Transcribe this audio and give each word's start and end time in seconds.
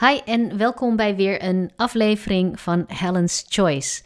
Hi 0.00 0.20
en 0.24 0.56
welkom 0.56 0.96
bij 0.96 1.16
weer 1.16 1.44
een 1.44 1.70
aflevering 1.76 2.60
van 2.60 2.84
Helen's 2.86 3.44
Choice. 3.48 4.02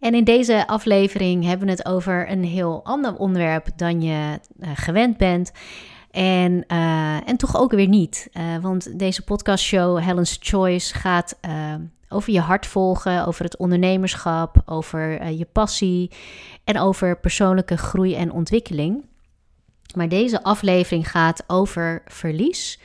En 0.00 0.14
in 0.14 0.24
deze 0.24 0.66
aflevering 0.66 1.44
hebben 1.44 1.66
we 1.66 1.72
het 1.72 1.86
over 1.86 2.30
een 2.30 2.44
heel 2.44 2.80
ander 2.84 3.16
onderwerp 3.16 3.68
dan 3.76 4.02
je 4.02 4.40
uh, 4.60 4.68
gewend 4.74 5.16
bent. 5.16 5.52
En, 6.10 6.64
uh, 6.68 7.28
en 7.28 7.36
toch 7.36 7.56
ook 7.56 7.70
weer 7.70 7.88
niet. 7.88 8.28
Uh, 8.32 8.56
want 8.60 8.98
deze 8.98 9.22
podcastshow 9.22 9.98
Helen's 9.98 10.38
Choice 10.40 10.94
gaat 10.94 11.38
over 12.08 12.32
je 12.32 12.40
hart 12.40 12.66
volgen, 12.66 13.26
over 13.26 13.44
het 13.44 13.56
ondernemerschap, 13.56 14.62
over 14.64 15.30
je 15.30 15.46
passie 15.52 16.10
en 16.64 16.78
over 16.78 17.20
persoonlijke 17.20 17.76
groei 17.76 18.14
en 18.14 18.32
ontwikkeling. 18.32 19.04
Maar 19.94 20.08
deze 20.08 20.42
aflevering 20.42 21.10
gaat 21.10 21.44
over 21.46 22.02
verlies. 22.06 22.80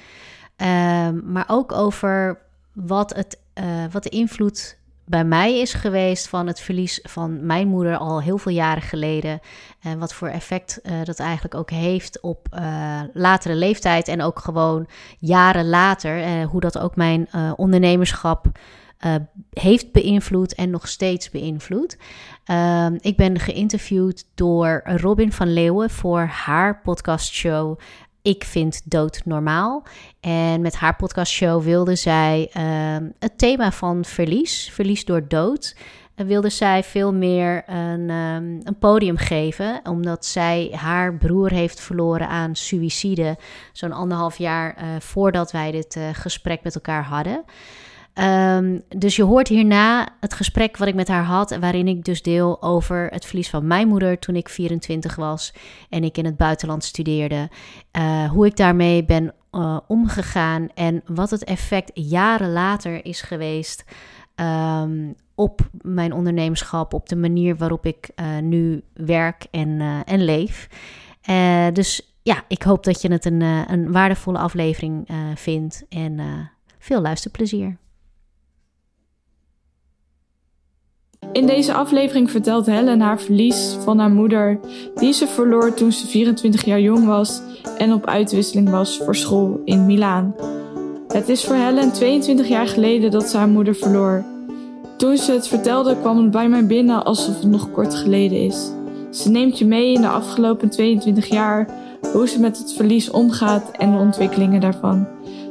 maar 1.23 1.45
ook 1.47 1.71
over 1.71 2.45
wat, 2.85 3.15
het, 3.15 3.39
uh, 3.59 3.65
wat 3.91 4.03
de 4.03 4.09
invloed 4.09 4.77
bij 5.05 5.23
mij 5.25 5.59
is 5.59 5.73
geweest 5.73 6.27
van 6.27 6.47
het 6.47 6.59
verlies 6.59 6.99
van 7.03 7.45
mijn 7.45 7.67
moeder 7.67 7.97
al 7.97 8.21
heel 8.21 8.37
veel 8.37 8.51
jaren 8.51 8.81
geleden. 8.81 9.39
En 9.81 9.99
wat 9.99 10.13
voor 10.13 10.27
effect 10.27 10.79
uh, 10.83 11.03
dat 11.03 11.19
eigenlijk 11.19 11.55
ook 11.55 11.69
heeft 11.69 12.21
op 12.21 12.47
uh, 12.53 13.01
latere 13.13 13.55
leeftijd 13.55 14.07
en 14.07 14.21
ook 14.21 14.39
gewoon 14.39 14.87
jaren 15.19 15.69
later. 15.69 16.43
hoe 16.43 16.59
dat 16.59 16.77
ook 16.77 16.95
mijn 16.95 17.27
ondernemerschap 17.55 18.45
heeft 19.53 19.91
beïnvloed 19.91 20.55
en 20.55 20.69
nog 20.69 20.87
steeds 20.87 21.29
beïnvloedt. 21.29 21.97
Ehm, 22.43 22.97
ik 22.99 23.17
ben 23.17 23.39
geïnterviewd 23.39 24.25
door 24.35 24.81
Robin 24.83 25.31
van 25.31 25.53
Leeuwen 25.53 25.89
voor 25.89 26.19
haar 26.19 26.81
podcastshow 26.81 27.79
ik 28.27 28.43
vind 28.43 28.81
dood 28.85 29.21
normaal. 29.25 29.83
En 30.19 30.61
met 30.61 30.75
haar 30.75 30.95
podcastshow 30.95 31.63
wilde 31.63 31.95
zij 31.95 32.51
uh, 32.57 33.07
het 33.19 33.37
thema 33.37 33.71
van 33.71 34.05
verlies, 34.05 34.69
verlies 34.73 35.05
door 35.05 35.27
dood, 35.27 35.75
uh, 36.15 36.27
wilde 36.27 36.49
zij 36.49 36.83
veel 36.83 37.13
meer 37.13 37.63
een, 37.69 38.09
um, 38.09 38.59
een, 38.63 38.77
podium 38.79 39.17
geven. 39.17 39.79
Omdat 39.83 40.25
zij 40.25 40.69
haar 40.75 41.17
broer 41.17 41.51
heeft 41.51 41.79
verloren 41.79 42.27
aan 42.27 42.55
suïcide, 42.55 43.37
zo'n 43.73 43.91
anderhalf 43.91 44.37
jaar 44.37 44.77
uh, 44.77 44.87
voordat 44.99 45.51
wij 45.51 45.71
dit 45.71 45.95
eh, 45.95 46.09
gesprek 46.13 46.63
met 46.63 46.75
elkaar 46.75 47.03
hadden. 47.03 47.43
Um, 48.19 48.81
dus 48.97 49.15
je 49.15 49.23
hoort 49.23 49.47
hierna 49.47 50.07
het 50.19 50.33
gesprek 50.33 50.77
wat 50.77 50.87
ik 50.87 50.95
met 50.95 51.07
haar 51.07 51.23
had, 51.23 51.57
waarin 51.57 51.87
ik 51.87 52.03
dus 52.03 52.21
deel 52.21 52.61
over 52.61 53.07
het 53.09 53.25
verlies 53.25 53.49
van 53.49 53.67
mijn 53.67 53.87
moeder 53.87 54.19
toen 54.19 54.35
ik 54.35 54.49
24 54.49 55.15
was 55.15 55.53
en 55.89 56.03
ik 56.03 56.17
in 56.17 56.25
het 56.25 56.37
buitenland 56.37 56.83
studeerde. 56.83 57.49
Uh, 57.97 58.29
hoe 58.29 58.45
ik 58.45 58.55
daarmee 58.55 59.05
ben 59.05 59.33
uh, 59.51 59.79
omgegaan 59.87 60.69
en 60.73 61.01
wat 61.05 61.29
het 61.29 61.43
effect 61.43 61.91
jaren 61.93 62.51
later 62.51 63.05
is 63.05 63.21
geweest 63.21 63.83
um, 64.35 65.15
op 65.35 65.69
mijn 65.81 66.13
ondernemerschap, 66.13 66.93
op 66.93 67.09
de 67.09 67.15
manier 67.15 67.57
waarop 67.57 67.85
ik 67.85 68.09
uh, 68.15 68.37
nu 68.37 68.83
werk 68.93 69.45
en, 69.51 69.81
en 70.05 70.23
leef. 70.23 70.69
dus 71.73 72.17
ja, 72.21 72.43
ik 72.47 72.63
hoop 72.63 72.83
dat 72.83 73.01
je 73.01 73.11
het 73.11 73.25
een, 73.25 73.41
een 73.41 73.91
waardevolle 73.91 74.37
aflevering 74.37 75.07
vindt 75.35 75.85
en 75.89 76.19
veel 76.79 77.01
luisterplezier. 77.01 77.77
In 81.31 81.45
deze 81.45 81.73
aflevering 81.73 82.31
vertelt 82.31 82.65
Helen 82.65 82.99
haar 82.99 83.19
verlies 83.19 83.77
van 83.83 83.99
haar 83.99 84.11
moeder, 84.11 84.59
die 84.95 85.13
ze 85.13 85.27
verloor 85.27 85.73
toen 85.73 85.91
ze 85.91 86.07
24 86.07 86.65
jaar 86.65 86.81
jong 86.81 87.05
was 87.05 87.41
en 87.77 87.93
op 87.93 88.05
uitwisseling 88.05 88.69
was 88.69 88.97
voor 88.97 89.15
school 89.15 89.61
in 89.65 89.85
Milaan. 89.85 90.35
Het 91.07 91.29
is 91.29 91.43
voor 91.43 91.55
Helen 91.55 91.91
22 91.91 92.47
jaar 92.47 92.67
geleden 92.67 93.11
dat 93.11 93.29
ze 93.29 93.37
haar 93.37 93.47
moeder 93.47 93.75
verloor. 93.75 94.23
Toen 94.97 95.17
ze 95.17 95.31
het 95.31 95.47
vertelde, 95.47 95.97
kwam 95.99 96.17
het 96.17 96.31
bij 96.31 96.49
mij 96.49 96.65
binnen 96.65 97.05
alsof 97.05 97.35
het 97.35 97.49
nog 97.49 97.71
kort 97.71 97.95
geleden 97.95 98.39
is. 98.39 98.71
Ze 99.11 99.29
neemt 99.29 99.57
je 99.57 99.65
mee 99.65 99.93
in 99.93 100.01
de 100.01 100.07
afgelopen 100.07 100.69
22 100.69 101.25
jaar 101.25 101.67
hoe 102.13 102.27
ze 102.27 102.39
met 102.39 102.57
het 102.57 102.73
verlies 102.73 103.09
omgaat 103.09 103.71
en 103.71 103.91
de 103.91 103.97
ontwikkelingen 103.97 104.61
daarvan. 104.61 105.07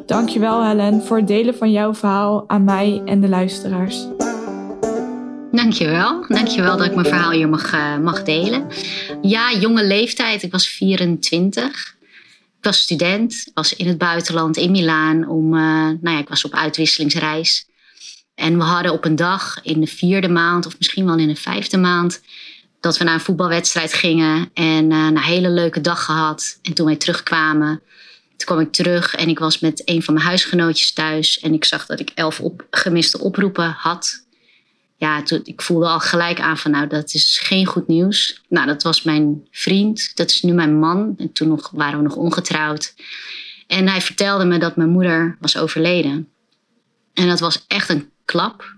Dankjewel 0.07 0.65
Helen 0.65 1.03
voor 1.03 1.17
het 1.17 1.27
delen 1.27 1.55
van 1.55 1.71
jouw 1.71 1.95
verhaal 1.95 2.45
aan 2.47 2.65
mij 2.65 3.03
en 3.05 3.21
de 3.21 3.29
luisteraars. 3.29 4.09
Dankjewel. 5.57 6.25
Dankjewel 6.29 6.77
dat 6.77 6.87
ik 6.87 6.95
mijn 6.95 7.07
verhaal 7.07 7.31
hier 7.31 7.49
mag, 7.49 7.73
uh, 7.75 7.99
mag 7.99 8.23
delen. 8.23 8.67
Ja, 9.23 9.53
jonge 9.53 9.85
leeftijd. 9.85 10.43
Ik 10.43 10.53
was 10.53 10.69
24. 10.69 11.97
Ik 12.59 12.65
was 12.65 12.81
student. 12.81 13.51
was 13.55 13.77
in 13.77 13.87
het 13.87 13.99
buitenland, 13.99 14.57
in 14.57 14.71
Milaan. 14.71 15.29
Om, 15.29 15.55
uh, 15.55 15.61
nou 15.61 15.99
ja, 16.01 16.19
ik 16.19 16.29
was 16.29 16.45
op 16.45 16.55
uitwisselingsreis. 16.55 17.67
En 18.35 18.59
we 18.59 18.65
hadden 18.65 18.93
op 18.93 19.05
een 19.05 19.17
dag 19.17 19.59
in 19.63 19.81
de 19.81 19.87
vierde 19.87 20.29
maand, 20.29 20.67
of 20.67 20.77
misschien 20.79 21.07
wel 21.07 21.19
in 21.19 21.29
de 21.29 21.37
vijfde 21.37 21.79
maand, 21.79 22.21
dat 22.81 22.99
we 22.99 23.05
naar 23.05 23.15
een 23.15 23.21
voetbalwedstrijd 23.21 23.93
gingen. 23.93 24.51
En 24.55 24.91
uh, 24.91 25.05
een 25.07 25.19
hele 25.19 25.51
leuke 25.51 25.81
dag 25.81 26.05
gehad. 26.05 26.59
En 26.63 26.75
toen 26.75 26.87
wij 26.87 26.97
terugkwamen, 26.97 27.83
toen 28.37 28.47
kwam 28.47 28.61
ik 28.61 28.73
terug 28.73 29.15
en 29.15 29.29
ik 29.29 29.39
was 29.39 29.59
met 29.59 29.83
een 29.85 30.03
van 30.03 30.15
mijn 30.15 30.27
huisgenootjes 30.27 30.93
thuis. 30.93 31.41
En 31.41 31.55
ik 31.55 31.65
zag 31.65 31.87
dat 31.87 32.01
ik 32.01 32.11
elf 32.15 32.41
op, 32.41 32.67
gemiste 32.71 33.21
oproepen 33.21 33.75
had 33.79 34.25
ja, 34.97 35.23
ik 35.43 35.63
voelde 35.63 35.87
al 35.87 36.01
gelijk 36.01 36.41
aan 36.41 36.59
van 36.59 36.71
nou, 36.71 36.87
dat 36.87 37.15
is 37.15 37.39
geen 37.43 37.67
goed 37.67 37.87
nieuws. 37.87 38.43
Nou, 38.49 38.67
dat 38.67 38.83
was 38.83 39.03
mijn 39.03 39.47
vriend, 39.51 40.17
dat 40.17 40.31
is 40.31 40.43
nu 40.43 40.53
mijn 40.53 40.79
man. 40.79 41.15
En 41.19 41.33
toen 41.33 41.49
nog, 41.49 41.71
waren 41.71 41.99
we 41.99 42.05
nog 42.05 42.17
ongetrouwd. 42.17 42.95
En 43.67 43.89
hij 43.89 44.01
vertelde 44.01 44.45
me 44.45 44.59
dat 44.59 44.77
mijn 44.77 44.89
moeder 44.89 45.37
was 45.41 45.57
overleden. 45.57 46.29
En 47.15 47.29
dat 47.29 47.41
was 47.41 47.65
echt 47.67 47.89
een 47.89 48.11
klap. 48.25 48.75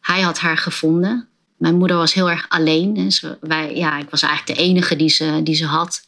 Hij 0.00 0.20
had 0.20 0.38
haar 0.38 0.58
gevonden. 0.58 1.28
Mijn 1.56 1.76
moeder 1.76 1.96
was 1.96 2.14
heel 2.14 2.30
erg 2.30 2.46
alleen. 2.48 3.10
Wij, 3.40 3.76
ja, 3.76 3.98
ik 3.98 4.10
was 4.10 4.22
eigenlijk 4.22 4.58
de 4.58 4.64
enige 4.64 4.96
die 4.96 5.08
ze, 5.08 5.40
die 5.42 5.54
ze 5.54 5.64
had. 5.64 6.04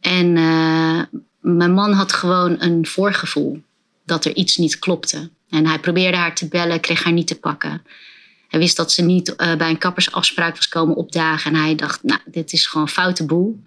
En 0.00 0.36
uh, 0.36 1.02
mijn 1.40 1.72
man 1.72 1.92
had 1.92 2.12
gewoon 2.12 2.56
een 2.58 2.86
voorgevoel 2.86 3.62
dat 4.04 4.24
er 4.24 4.36
iets 4.36 4.56
niet 4.56 4.78
klopte. 4.78 5.30
En 5.48 5.66
hij 5.66 5.78
probeerde 5.78 6.16
haar 6.16 6.34
te 6.34 6.48
bellen, 6.48 6.80
kreeg 6.80 7.02
haar 7.02 7.12
niet 7.12 7.26
te 7.26 7.38
pakken. 7.38 7.82
Hij 8.54 8.62
wist 8.62 8.76
dat 8.76 8.92
ze 8.92 9.02
niet 9.02 9.28
uh, 9.28 9.54
bij 9.56 9.70
een 9.70 9.78
kappersafspraak 9.78 10.56
was 10.56 10.68
komen 10.68 10.96
opdagen. 10.96 11.54
En 11.54 11.60
hij 11.60 11.74
dacht, 11.74 12.02
nou, 12.02 12.20
dit 12.24 12.52
is 12.52 12.66
gewoon 12.66 12.86
een 12.86 12.92
foute 12.92 13.24
boel. 13.24 13.62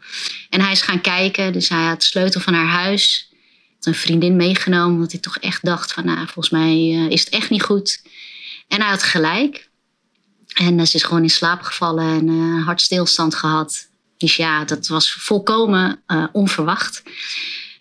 En 0.49 0.61
hij 0.61 0.71
is 0.71 0.81
gaan 0.81 1.01
kijken. 1.01 1.53
Dus 1.53 1.69
hij 1.69 1.83
had 1.83 1.99
de 1.99 2.05
sleutel 2.05 2.41
van 2.41 2.53
haar 2.53 2.67
huis. 2.67 3.31
Had 3.75 3.85
een 3.85 3.95
vriendin 3.95 4.35
meegenomen. 4.35 4.95
Omdat 4.95 5.11
hij 5.11 5.21
toch 5.21 5.37
echt 5.37 5.65
dacht 5.65 5.93
van, 5.93 6.05
nou, 6.05 6.17
volgens 6.17 6.49
mij 6.49 6.75
uh, 6.75 7.09
is 7.09 7.19
het 7.19 7.29
echt 7.29 7.49
niet 7.49 7.61
goed. 7.63 8.01
En 8.67 8.81
hij 8.81 8.89
had 8.89 9.03
gelijk. 9.03 9.69
En 10.53 10.79
uh, 10.79 10.85
ze 10.85 10.95
is 10.95 11.03
gewoon 11.03 11.23
in 11.23 11.29
slaap 11.29 11.61
gevallen 11.61 12.07
en 12.07 12.29
hartstilstand 12.61 13.35
gehad. 13.35 13.87
Dus 14.17 14.35
ja, 14.35 14.65
dat 14.65 14.87
was 14.87 15.11
volkomen 15.11 16.03
onverwacht. 16.31 17.03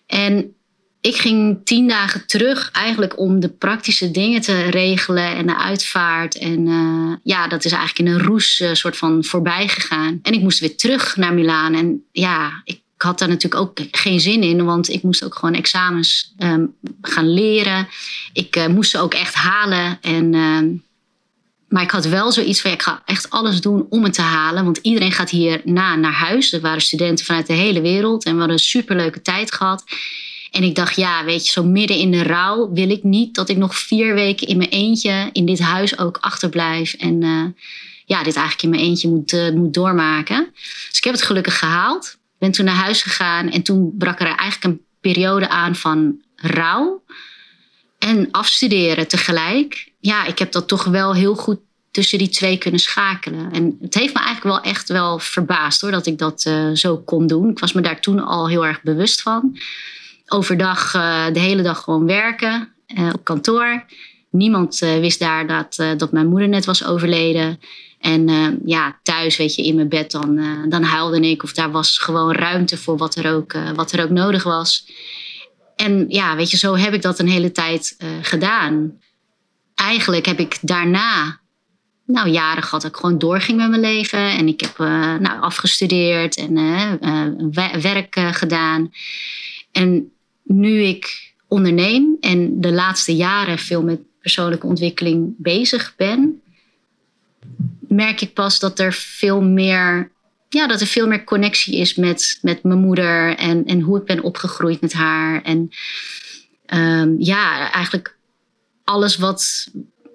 En 0.05 0.55
ik 1.01 1.15
ging 1.15 1.59
tien 1.63 1.87
dagen 1.87 2.27
terug 2.27 2.71
eigenlijk 2.71 3.19
om 3.19 3.39
de 3.39 3.49
praktische 3.49 4.11
dingen 4.11 4.41
te 4.41 4.61
regelen 4.61 5.35
en 5.35 5.47
de 5.47 5.57
uitvaart. 5.57 6.37
En 6.37 6.67
uh, 6.67 7.15
ja, 7.23 7.47
dat 7.47 7.65
is 7.65 7.71
eigenlijk 7.71 8.09
in 8.09 8.15
een 8.15 8.25
roes 8.25 8.59
uh, 8.59 8.73
soort 8.73 8.97
van 8.97 9.23
voorbij 9.23 9.67
gegaan. 9.67 10.19
En 10.21 10.33
ik 10.33 10.41
moest 10.41 10.59
weer 10.59 10.77
terug 10.77 11.15
naar 11.15 11.33
Milaan. 11.33 11.73
En 11.73 12.03
ja, 12.11 12.61
ik 12.63 12.81
had 12.97 13.19
daar 13.19 13.27
natuurlijk 13.27 13.61
ook 13.61 13.79
geen 13.91 14.19
zin 14.19 14.41
in, 14.41 14.65
want 14.65 14.89
ik 14.89 15.03
moest 15.03 15.23
ook 15.23 15.35
gewoon 15.35 15.55
examens 15.55 16.33
um, 16.39 16.75
gaan 17.01 17.33
leren. 17.33 17.87
Ik 18.33 18.55
uh, 18.55 18.67
moest 18.67 18.91
ze 18.91 18.99
ook 18.99 19.13
echt 19.13 19.33
halen. 19.33 19.97
En, 20.01 20.33
ehm, 20.33 20.67
maar 21.69 21.83
ik 21.83 21.91
had 21.91 22.05
wel 22.05 22.31
zoiets 22.31 22.61
van, 22.61 22.71
ik 22.71 22.81
ga 22.81 23.01
echt 23.05 23.29
alles 23.29 23.61
doen 23.61 23.85
om 23.89 24.03
het 24.03 24.13
te 24.13 24.21
halen. 24.21 24.63
Want 24.63 24.77
iedereen 24.77 25.11
gaat 25.11 25.29
hierna 25.29 25.95
naar 25.95 26.13
huis. 26.13 26.53
Er 26.53 26.61
waren 26.61 26.81
studenten 26.81 27.25
vanuit 27.25 27.47
de 27.47 27.53
hele 27.53 27.81
wereld 27.81 28.25
en 28.25 28.31
we 28.31 28.37
hadden 28.37 28.57
een 28.57 28.63
superleuke 28.63 29.21
tijd 29.21 29.53
gehad. 29.53 29.83
En 30.51 30.63
ik 30.63 30.75
dacht, 30.75 30.95
ja, 30.95 31.23
weet 31.23 31.45
je, 31.45 31.51
zo 31.51 31.63
midden 31.63 31.97
in 31.97 32.11
de 32.11 32.23
rouw 32.23 32.71
wil 32.73 32.89
ik 32.89 33.03
niet 33.03 33.35
dat 33.35 33.49
ik 33.49 33.57
nog 33.57 33.77
vier 33.77 34.13
weken 34.13 34.47
in 34.47 34.57
mijn 34.57 34.69
eentje 34.69 35.29
in 35.31 35.45
dit 35.45 35.59
huis 35.59 35.97
ook 35.97 36.17
achterblijf. 36.17 36.93
En 36.93 37.21
uh, 37.21 37.45
ja, 38.05 38.23
dit 38.23 38.35
eigenlijk 38.35 38.63
in 38.63 38.69
mijn 38.69 38.81
eentje 38.81 39.09
moet, 39.09 39.31
uh, 39.31 39.51
moet 39.51 39.73
doormaken. 39.73 40.49
Dus 40.87 40.97
ik 40.97 41.03
heb 41.03 41.13
het 41.13 41.23
gelukkig 41.23 41.59
gehaald. 41.59 42.17
Ben 42.39 42.51
toen 42.51 42.65
naar 42.65 42.75
huis 42.75 43.01
gegaan 43.01 43.49
en 43.49 43.63
toen 43.63 43.95
brak 43.97 44.19
er 44.19 44.25
eigenlijk 44.25 44.63
een 44.63 44.81
periode 45.01 45.49
aan 45.49 45.75
van 45.75 46.21
rouw 46.35 47.03
en 47.99 48.27
afstuderen 48.31 49.07
tegelijk. 49.07 49.91
Ja, 49.99 50.25
ik 50.25 50.39
heb 50.39 50.51
dat 50.51 50.67
toch 50.67 50.83
wel 50.83 51.15
heel 51.15 51.35
goed 51.35 51.59
tussen 51.91 52.17
die 52.17 52.29
twee 52.29 52.57
kunnen 52.57 52.79
schakelen. 52.79 53.51
En 53.51 53.77
het 53.81 53.93
heeft 53.93 54.13
me 54.13 54.19
eigenlijk 54.19 54.55
wel 54.55 54.71
echt 54.71 54.89
wel 54.89 55.19
verbaasd 55.19 55.81
hoor, 55.81 55.91
dat 55.91 56.05
ik 56.05 56.17
dat 56.17 56.45
uh, 56.47 56.71
zo 56.73 56.97
kon 56.97 57.27
doen. 57.27 57.49
Ik 57.49 57.59
was 57.59 57.73
me 57.73 57.81
daar 57.81 58.01
toen 58.01 58.19
al 58.19 58.49
heel 58.49 58.65
erg 58.65 58.81
bewust 58.81 59.21
van 59.21 59.57
overdag 60.27 60.93
uh, 60.93 61.25
de 61.33 61.39
hele 61.39 61.61
dag 61.61 61.83
gewoon 61.83 62.05
werken 62.05 62.73
uh, 62.97 63.09
op 63.13 63.23
kantoor. 63.23 63.85
Niemand 64.29 64.81
uh, 64.81 64.99
wist 64.99 65.19
daar 65.19 65.47
dat, 65.47 65.97
dat 65.97 66.11
mijn 66.11 66.27
moeder 66.27 66.47
net 66.47 66.65
was 66.65 66.85
overleden. 66.85 67.59
En 67.99 68.27
ja, 68.65 68.99
thuis, 69.03 69.37
weet 69.37 69.55
je, 69.55 69.65
in 69.65 69.75
mijn 69.75 69.89
bed, 69.89 70.11
dan, 70.11 70.39
dan 70.69 70.83
huilde 70.83 71.29
ik. 71.29 71.43
Of 71.43 71.53
daar 71.53 71.71
was 71.71 71.97
gewoon 71.97 72.31
ruimte 72.31 72.77
voor 72.77 72.97
wat 72.97 73.15
er 73.15 73.33
ook, 73.33 73.55
wat 73.75 73.91
er 73.91 74.03
ook 74.03 74.09
nodig 74.09 74.43
was. 74.43 74.87
En 75.75 76.05
ja, 76.07 76.35
weet 76.35 76.51
je, 76.51 76.57
zo 76.57 76.75
heb 76.75 76.93
ik 76.93 77.01
dat 77.01 77.19
een 77.19 77.29
hele 77.29 77.51
tijd 77.51 77.97
gedaan. 78.21 78.99
eigenlijk 79.75 80.25
heb 80.25 80.39
ik 80.39 80.57
daarna 80.61 81.39
nou, 82.05 82.29
jaren 82.29 82.63
gehad 82.63 82.81
dat 82.81 82.91
ik 82.91 82.97
gewoon 82.97 83.17
doorging 83.17 83.57
met 83.57 83.69
mijn 83.69 83.81
leven. 83.81 84.29
En 84.29 84.47
ik 84.47 84.61
heb 84.61 84.77
nou, 85.19 85.41
afgestudeerd 85.41 86.37
en 86.37 86.53
werk 87.81 88.19
gedaan. 88.31 88.91
En 89.71 90.11
nu 90.47 90.81
ik 90.81 91.33
onderneem 91.47 92.17
en 92.19 92.61
de 92.61 92.71
laatste 92.71 93.15
jaren 93.15 93.57
veel 93.57 93.83
met 93.83 93.99
persoonlijke 94.21 94.67
ontwikkeling 94.67 95.33
bezig 95.37 95.93
ben, 95.95 96.41
merk 97.87 98.21
ik 98.21 98.33
pas 98.33 98.59
dat 98.59 98.79
er 98.79 98.93
veel 98.93 99.41
meer, 99.41 100.11
ja, 100.49 100.67
dat 100.67 100.81
er 100.81 100.87
veel 100.87 101.07
meer 101.07 101.23
connectie 101.23 101.75
is 101.75 101.95
met, 101.95 102.39
met 102.41 102.63
mijn 102.63 102.79
moeder 102.79 103.35
en, 103.35 103.65
en 103.65 103.81
hoe 103.81 103.99
ik 103.99 104.05
ben 104.05 104.23
opgegroeid 104.23 104.81
met 104.81 104.93
haar. 104.93 105.41
En 105.41 105.69
um, 106.73 107.15
ja, 107.19 107.71
eigenlijk 107.71 108.17
alles 108.83 109.15
wat, 109.17 109.67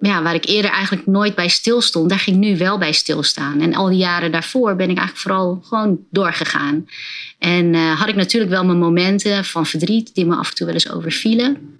ja, 0.07 0.21
waar 0.23 0.33
ik 0.33 0.45
eerder 0.45 0.71
eigenlijk 0.71 1.07
nooit 1.07 1.35
bij 1.35 1.47
stilstond, 1.47 2.09
daar 2.09 2.19
ging 2.19 2.35
ik 2.35 2.41
nu 2.41 2.57
wel 2.57 2.77
bij 2.77 2.91
stilstaan. 2.91 3.61
En 3.61 3.73
al 3.73 3.89
die 3.89 3.97
jaren 3.97 4.31
daarvoor 4.31 4.75
ben 4.75 4.89
ik 4.89 4.97
eigenlijk 4.97 5.17
vooral 5.17 5.59
gewoon 5.63 5.99
doorgegaan. 6.11 6.85
En 7.37 7.73
uh, 7.73 7.99
had 7.99 8.07
ik 8.07 8.15
natuurlijk 8.15 8.51
wel 8.51 8.65
mijn 8.65 8.77
momenten 8.77 9.45
van 9.45 9.65
verdriet 9.65 10.15
die 10.15 10.25
me 10.25 10.35
af 10.35 10.49
en 10.49 10.55
toe 10.55 10.65
wel 10.65 10.75
eens 10.75 10.91
overvielen. 10.91 11.77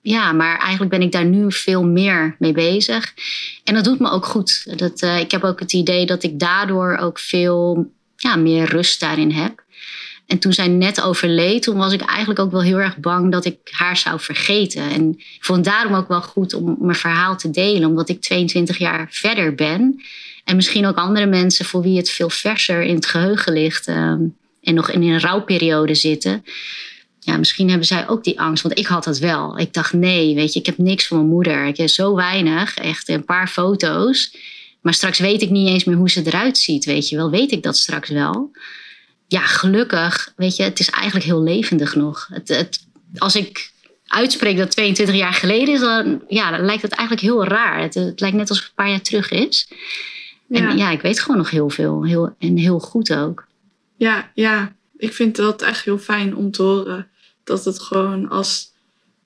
Ja, 0.00 0.32
maar 0.32 0.58
eigenlijk 0.58 0.90
ben 0.90 1.02
ik 1.02 1.12
daar 1.12 1.24
nu 1.24 1.52
veel 1.52 1.84
meer 1.84 2.36
mee 2.38 2.52
bezig. 2.52 3.14
En 3.64 3.74
dat 3.74 3.84
doet 3.84 3.98
me 3.98 4.10
ook 4.10 4.24
goed. 4.24 4.78
Dat, 4.78 5.02
uh, 5.02 5.18
ik 5.18 5.30
heb 5.30 5.44
ook 5.44 5.60
het 5.60 5.72
idee 5.72 6.06
dat 6.06 6.22
ik 6.22 6.38
daardoor 6.38 6.96
ook 6.96 7.18
veel 7.18 7.90
ja, 8.16 8.36
meer 8.36 8.64
rust 8.64 9.00
daarin 9.00 9.30
heb. 9.30 9.63
En 10.26 10.38
toen 10.38 10.52
zij 10.52 10.68
net 10.68 11.02
overleed, 11.02 11.62
toen 11.62 11.76
was 11.76 11.92
ik 11.92 12.00
eigenlijk 12.00 12.40
ook 12.40 12.50
wel 12.50 12.62
heel 12.62 12.78
erg 12.78 12.96
bang 12.96 13.32
dat 13.32 13.44
ik 13.44 13.58
haar 13.70 13.96
zou 13.96 14.20
vergeten. 14.20 14.90
En 14.90 15.10
ik 15.10 15.44
vond 15.44 15.64
daarom 15.64 15.94
ook 15.94 16.08
wel 16.08 16.22
goed 16.22 16.54
om 16.54 16.76
mijn 16.78 16.96
verhaal 16.96 17.36
te 17.36 17.50
delen, 17.50 17.88
omdat 17.88 18.08
ik 18.08 18.20
22 18.20 18.78
jaar 18.78 19.06
verder 19.10 19.54
ben. 19.54 20.02
En 20.44 20.56
misschien 20.56 20.86
ook 20.86 20.96
andere 20.96 21.26
mensen 21.26 21.64
voor 21.64 21.82
wie 21.82 21.96
het 21.96 22.10
veel 22.10 22.30
verser 22.30 22.82
in 22.82 22.94
het 22.94 23.06
geheugen 23.06 23.52
ligt 23.52 23.88
um, 23.88 24.36
en 24.62 24.74
nog 24.74 24.90
in 24.90 25.02
een 25.02 25.20
rouwperiode 25.20 25.94
zitten. 25.94 26.44
Ja, 27.20 27.36
misschien 27.36 27.68
hebben 27.68 27.86
zij 27.86 28.08
ook 28.08 28.24
die 28.24 28.40
angst, 28.40 28.62
want 28.62 28.78
ik 28.78 28.86
had 28.86 29.04
dat 29.04 29.18
wel. 29.18 29.58
Ik 29.58 29.72
dacht, 29.72 29.92
nee, 29.92 30.34
weet 30.34 30.52
je, 30.52 30.58
ik 30.58 30.66
heb 30.66 30.78
niks 30.78 31.06
van 31.06 31.16
mijn 31.16 31.28
moeder. 31.28 31.66
Ik 31.66 31.76
heb 31.76 31.88
zo 31.88 32.14
weinig, 32.14 32.76
echt 32.76 33.08
een 33.08 33.24
paar 33.24 33.48
foto's. 33.48 34.36
Maar 34.80 34.94
straks 34.94 35.18
weet 35.18 35.42
ik 35.42 35.50
niet 35.50 35.68
eens 35.68 35.84
meer 35.84 35.96
hoe 35.96 36.10
ze 36.10 36.22
eruit 36.24 36.58
ziet, 36.58 36.84
weet 36.84 37.08
je 37.08 37.16
wel. 37.16 37.30
Weet 37.30 37.52
ik 37.52 37.62
dat 37.62 37.76
straks 37.76 38.08
wel 38.08 38.50
ja, 39.34 39.46
gelukkig, 39.46 40.32
weet 40.36 40.56
je, 40.56 40.62
het 40.62 40.80
is 40.80 40.90
eigenlijk 40.90 41.24
heel 41.24 41.42
levendig 41.42 41.94
nog. 41.94 42.28
Het, 42.32 42.48
het, 42.48 42.86
als 43.16 43.36
ik 43.36 43.72
uitspreek 44.06 44.56
dat 44.56 44.70
22 44.70 45.14
jaar 45.14 45.32
geleden 45.32 45.74
is, 45.74 45.80
dan, 45.80 46.22
ja, 46.28 46.50
dan 46.50 46.64
lijkt 46.64 46.82
het 46.82 46.92
eigenlijk 46.92 47.26
heel 47.28 47.44
raar. 47.44 47.80
Het, 47.80 47.94
het 47.94 48.20
lijkt 48.20 48.36
net 48.36 48.48
alsof 48.48 48.64
het 48.64 48.72
een 48.76 48.84
paar 48.84 48.92
jaar 48.92 49.02
terug 49.02 49.30
is. 49.30 49.68
Ja. 50.46 50.70
En 50.70 50.76
ja, 50.76 50.90
ik 50.90 51.00
weet 51.00 51.20
gewoon 51.20 51.36
nog 51.36 51.50
heel 51.50 51.70
veel. 51.70 52.04
Heel, 52.04 52.34
en 52.38 52.56
heel 52.56 52.78
goed 52.78 53.14
ook. 53.14 53.46
Ja, 53.96 54.30
ja, 54.34 54.76
ik 54.96 55.12
vind 55.12 55.36
dat 55.36 55.62
echt 55.62 55.84
heel 55.84 55.98
fijn 55.98 56.36
om 56.36 56.50
te 56.50 56.62
horen. 56.62 57.08
Dat 57.44 57.64
het 57.64 57.80
gewoon 57.80 58.28
als 58.28 58.72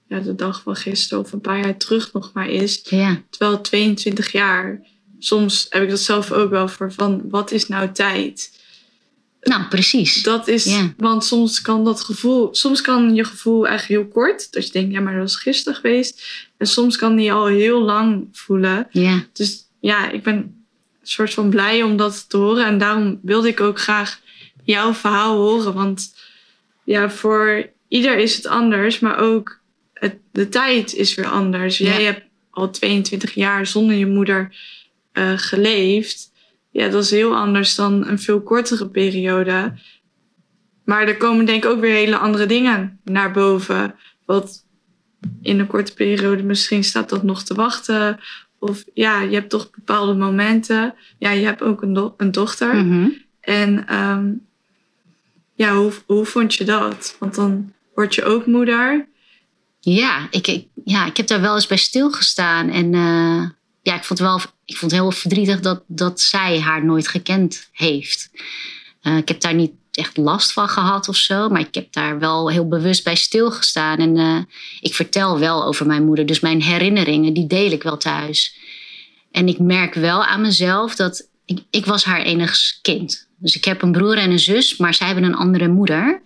ja, 0.06 0.18
de 0.18 0.34
dag 0.34 0.62
van 0.62 0.76
gisteren 0.76 1.24
of 1.24 1.32
een 1.32 1.40
paar 1.40 1.60
jaar 1.60 1.76
terug 1.76 2.12
nog 2.12 2.30
maar 2.32 2.48
is. 2.48 2.80
Ja. 2.84 3.22
Terwijl 3.30 3.60
22 3.60 4.32
jaar, 4.32 4.82
soms 5.18 5.66
heb 5.68 5.82
ik 5.82 5.90
dat 5.90 6.00
zelf 6.00 6.32
ook 6.32 6.50
wel 6.50 6.68
voor 6.68 6.92
van 6.92 7.22
wat 7.28 7.50
is 7.50 7.68
nou 7.68 7.92
tijd? 7.92 8.57
Nou, 9.40 9.64
precies. 9.68 10.22
Dat 10.22 10.48
is, 10.48 10.64
want 10.96 11.24
soms 11.24 11.62
kan 11.62 11.84
dat 11.84 12.00
gevoel, 12.00 12.48
soms 12.54 12.80
kan 12.80 13.14
je 13.14 13.24
gevoel 13.24 13.66
eigenlijk 13.66 14.00
heel 14.00 14.10
kort. 14.12 14.52
Dat 14.52 14.66
je 14.66 14.72
denkt, 14.72 14.92
ja, 14.92 15.00
maar 15.00 15.12
dat 15.12 15.22
was 15.22 15.36
gisteren 15.36 15.78
geweest. 15.80 16.22
En 16.56 16.66
soms 16.66 16.96
kan 16.96 17.16
die 17.16 17.32
al 17.32 17.46
heel 17.46 17.80
lang 17.82 18.28
voelen. 18.32 18.86
Ja, 18.90 19.24
Dus 19.32 19.64
ja, 19.80 20.10
ik 20.10 20.22
ben 20.22 20.34
een 20.34 20.66
soort 21.02 21.34
van 21.34 21.50
blij 21.50 21.82
om 21.82 21.96
dat 21.96 22.28
te 22.28 22.36
horen. 22.36 22.66
En 22.66 22.78
daarom 22.78 23.18
wilde 23.22 23.48
ik 23.48 23.60
ook 23.60 23.80
graag 23.80 24.20
jouw 24.64 24.94
verhaal 24.94 25.36
horen. 25.36 25.74
Want 25.74 26.14
ja, 26.84 27.10
voor 27.10 27.70
ieder 27.88 28.18
is 28.18 28.36
het 28.36 28.46
anders. 28.46 28.98
Maar 28.98 29.18
ook 29.18 29.60
het, 29.92 30.16
de 30.32 30.48
tijd 30.48 30.94
is 30.94 31.14
weer 31.14 31.28
anders. 31.28 31.78
Jij 31.78 32.02
hebt 32.02 32.22
al 32.50 32.70
22 32.70 33.34
jaar 33.34 33.66
zonder 33.66 33.96
je 33.96 34.06
moeder 34.06 34.56
eh, 35.12 35.32
geleefd. 35.36 36.27
Ja, 36.78 36.88
dat 36.88 37.04
is 37.04 37.10
heel 37.10 37.36
anders 37.36 37.74
dan 37.74 38.06
een 38.06 38.18
veel 38.18 38.40
kortere 38.40 38.88
periode. 38.88 39.72
Maar 40.84 41.08
er 41.08 41.16
komen 41.16 41.44
denk 41.44 41.64
ik 41.64 41.70
ook 41.70 41.80
weer 41.80 41.94
hele 41.94 42.16
andere 42.16 42.46
dingen 42.46 43.00
naar 43.04 43.32
boven. 43.32 43.94
Wat 44.26 44.64
in 45.42 45.58
een 45.58 45.66
korte 45.66 45.94
periode 45.94 46.42
misschien 46.42 46.84
staat 46.84 47.08
dat 47.08 47.22
nog 47.22 47.42
te 47.42 47.54
wachten. 47.54 48.20
Of 48.58 48.84
ja, 48.94 49.20
je 49.20 49.34
hebt 49.34 49.50
toch 49.50 49.70
bepaalde 49.70 50.14
momenten. 50.14 50.94
Ja, 51.18 51.30
je 51.30 51.44
hebt 51.44 51.62
ook 51.62 51.82
een, 51.82 51.92
do- 51.92 52.14
een 52.16 52.32
dochter. 52.32 52.74
Mhm. 52.74 53.08
En 53.40 53.86
ehm, 53.86 54.32
ja, 55.54 55.74
hoe, 55.74 55.92
hoe 56.06 56.24
vond 56.24 56.54
je 56.54 56.64
dat? 56.64 57.16
Want 57.18 57.34
dan 57.34 57.72
word 57.94 58.14
je 58.14 58.24
ook 58.24 58.46
moeder. 58.46 59.08
ja, 59.80 60.26
ik, 60.30 60.46
ik, 60.46 60.66
ja, 60.84 61.06
ik 61.06 61.16
heb 61.16 61.26
daar 61.26 61.40
wel 61.40 61.54
eens 61.54 61.66
bij 61.66 61.76
stilgestaan. 61.76 62.70
En 62.70 62.94
eh, 62.94 63.44
ja, 63.88 63.94
ik 63.94 64.04
vond, 64.04 64.18
wel, 64.18 64.40
ik 64.64 64.76
vond 64.76 64.90
het 64.90 65.00
heel 65.00 65.10
verdrietig 65.10 65.60
dat, 65.60 65.82
dat 65.86 66.20
zij 66.20 66.60
haar 66.60 66.84
nooit 66.84 67.08
gekend 67.08 67.68
heeft. 67.72 68.30
Eh, 69.00 69.16
ik 69.16 69.28
heb 69.28 69.40
daar 69.40 69.54
niet 69.54 69.72
echt 69.92 70.16
last 70.16 70.52
van 70.52 70.68
gehad 70.68 71.08
of 71.08 71.16
zo. 71.16 71.48
Maar 71.48 71.60
ik 71.60 71.74
heb 71.74 71.92
daar 71.92 72.18
wel 72.18 72.50
heel 72.50 72.68
bewust 72.68 73.04
bij 73.04 73.14
stilgestaan. 73.14 73.98
En 73.98 74.16
eh, 74.16 74.38
ik 74.80 74.94
vertel 74.94 75.38
wel 75.38 75.64
over 75.64 75.86
mijn 75.86 76.04
moeder. 76.04 76.26
Dus 76.26 76.40
mijn 76.40 76.62
herinneringen, 76.62 77.32
die 77.32 77.46
deel 77.46 77.70
ik 77.70 77.82
wel 77.82 77.96
thuis. 77.96 78.56
En 79.30 79.48
ik 79.48 79.58
merk 79.58 79.94
wel 79.94 80.24
aan 80.24 80.40
mezelf 80.40 80.94
dat 80.94 81.28
ik, 81.44 81.58
ik 81.70 81.86
was 81.86 82.04
haar 82.04 82.22
enig 82.22 82.80
kind. 82.82 83.28
Dus 83.38 83.56
ik 83.56 83.64
heb 83.64 83.82
een 83.82 83.92
broer 83.92 84.16
en 84.18 84.30
een 84.30 84.38
zus, 84.38 84.76
maar 84.76 84.94
zij 84.94 85.06
hebben 85.06 85.24
een 85.24 85.34
andere 85.34 85.68
moeder. 85.68 86.22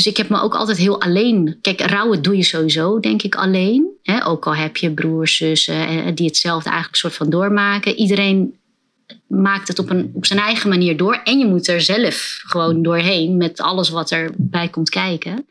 Dus 0.00 0.08
ik 0.08 0.16
heb 0.16 0.28
me 0.28 0.40
ook 0.40 0.54
altijd 0.54 0.78
heel 0.78 1.00
alleen. 1.00 1.58
Kijk, 1.60 1.80
rouwen 1.80 2.22
doe 2.22 2.36
je 2.36 2.42
sowieso, 2.42 3.00
denk 3.00 3.22
ik, 3.22 3.34
alleen. 3.34 3.88
Ook 4.24 4.46
al 4.46 4.54
heb 4.54 4.76
je 4.76 4.90
broers, 4.90 5.36
zussen 5.36 5.88
eh, 5.88 6.14
die 6.14 6.26
hetzelfde 6.26 6.68
eigenlijk 6.68 6.98
soort 6.98 7.14
van 7.14 7.30
doormaken. 7.30 7.94
Iedereen 7.94 8.54
maakt 9.26 9.68
het 9.68 9.78
op, 9.78 9.90
een, 9.90 10.10
op 10.14 10.26
zijn 10.26 10.38
eigen 10.38 10.68
manier 10.68 10.96
door. 10.96 11.20
En 11.24 11.38
je 11.38 11.46
moet 11.46 11.68
er 11.68 11.80
zelf 11.80 12.40
gewoon 12.46 12.82
doorheen 12.82 13.36
met 13.36 13.60
alles 13.60 13.88
wat 13.88 14.10
erbij 14.10 14.68
komt 14.68 14.90
kijken. 14.90 15.46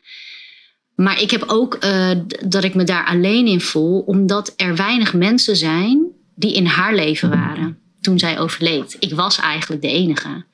Maar 0.94 1.20
ik 1.22 1.30
heb 1.30 1.44
ook 1.46 1.74
eh, 1.74 2.10
dat 2.46 2.64
ik 2.64 2.74
me 2.74 2.84
daar 2.84 3.06
alleen 3.06 3.46
in 3.46 3.60
voel, 3.60 4.00
omdat 4.00 4.52
er 4.56 4.76
weinig 4.76 5.14
mensen 5.14 5.56
zijn 5.56 6.06
die 6.34 6.54
in 6.54 6.66
haar 6.66 6.94
leven 6.94 7.28
waren 7.28 7.78
toen 8.00 8.18
zij 8.18 8.38
overleed. 8.38 8.96
Ik 8.98 9.14
was 9.14 9.38
eigenlijk 9.38 9.82
de 9.82 9.88
enige. 9.88 10.44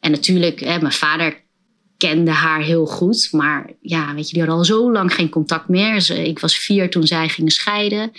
En 0.00 0.10
natuurlijk, 0.10 0.60
hè, 0.60 0.80
mijn 0.80 0.92
vader 0.92 1.46
kende 1.98 2.30
haar 2.30 2.60
heel 2.62 2.86
goed. 2.86 3.28
Maar 3.32 3.70
ja, 3.80 4.14
weet 4.14 4.26
je, 4.26 4.32
die 4.32 4.40
hadden 4.42 4.58
al 4.58 4.64
zo 4.64 4.92
lang 4.92 5.14
geen 5.14 5.28
contact 5.28 5.68
meer. 5.68 6.00
Ze- 6.00 6.24
Ik 6.28 6.38
was 6.38 6.58
vier 6.58 6.90
toen 6.90 7.06
zij 7.06 7.28
gingen 7.28 7.50
scheiden. 7.52 8.12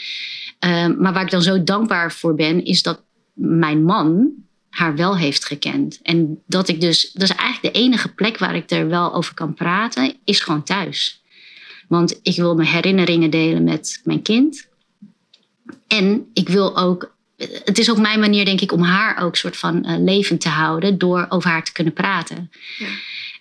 Ehm, 0.59 0.95
maar 1.01 1.13
waar 1.13 1.23
ik 1.23 1.29
dan 1.31 1.41
zo 1.41 1.63
dankbaar 1.63 2.11
voor 2.11 2.35
ben, 2.35 2.65
is 2.65 2.83
dat 2.83 3.03
mijn 3.33 3.83
man 3.83 4.29
haar 4.69 4.95
wel 4.95 5.17
heeft 5.17 5.45
gekend. 5.45 5.99
En 6.03 6.41
dat 6.47 6.67
ik 6.67 6.81
dus, 6.81 7.11
dat 7.11 7.29
is 7.29 7.35
eigenlijk 7.35 7.73
de 7.75 7.79
enige 7.81 8.13
plek 8.13 8.37
waar 8.37 8.55
ik 8.55 8.71
er 8.71 8.87
wel 8.87 9.13
over 9.13 9.33
kan 9.33 9.53
praten, 9.53 10.13
is 10.23 10.39
gewoon 10.39 10.63
thuis. 10.63 11.21
Want 11.87 12.19
ik 12.23 12.35
wil 12.35 12.55
mijn 12.55 12.67
herinneringen 12.67 13.29
delen 13.29 13.63
met 13.63 14.01
mijn 14.03 14.21
kind. 14.21 14.67
En 15.87 16.29
ik 16.33 16.49
wil 16.49 16.77
ook, 16.77 17.15
het 17.63 17.77
is 17.79 17.89
ook 17.91 17.97
mijn 17.97 18.19
manier, 18.19 18.45
denk 18.45 18.61
ik, 18.61 18.71
om 18.71 18.81
haar 18.81 19.23
ook 19.23 19.35
soort 19.35 19.57
van 19.57 19.85
eh, 19.85 19.97
levend 19.99 20.41
te 20.41 20.49
houden 20.49 20.97
door 20.97 21.25
over 21.29 21.49
haar 21.49 21.63
te 21.63 21.71
kunnen 21.71 21.93
praten. 21.93 22.51
Ja. 22.77 22.87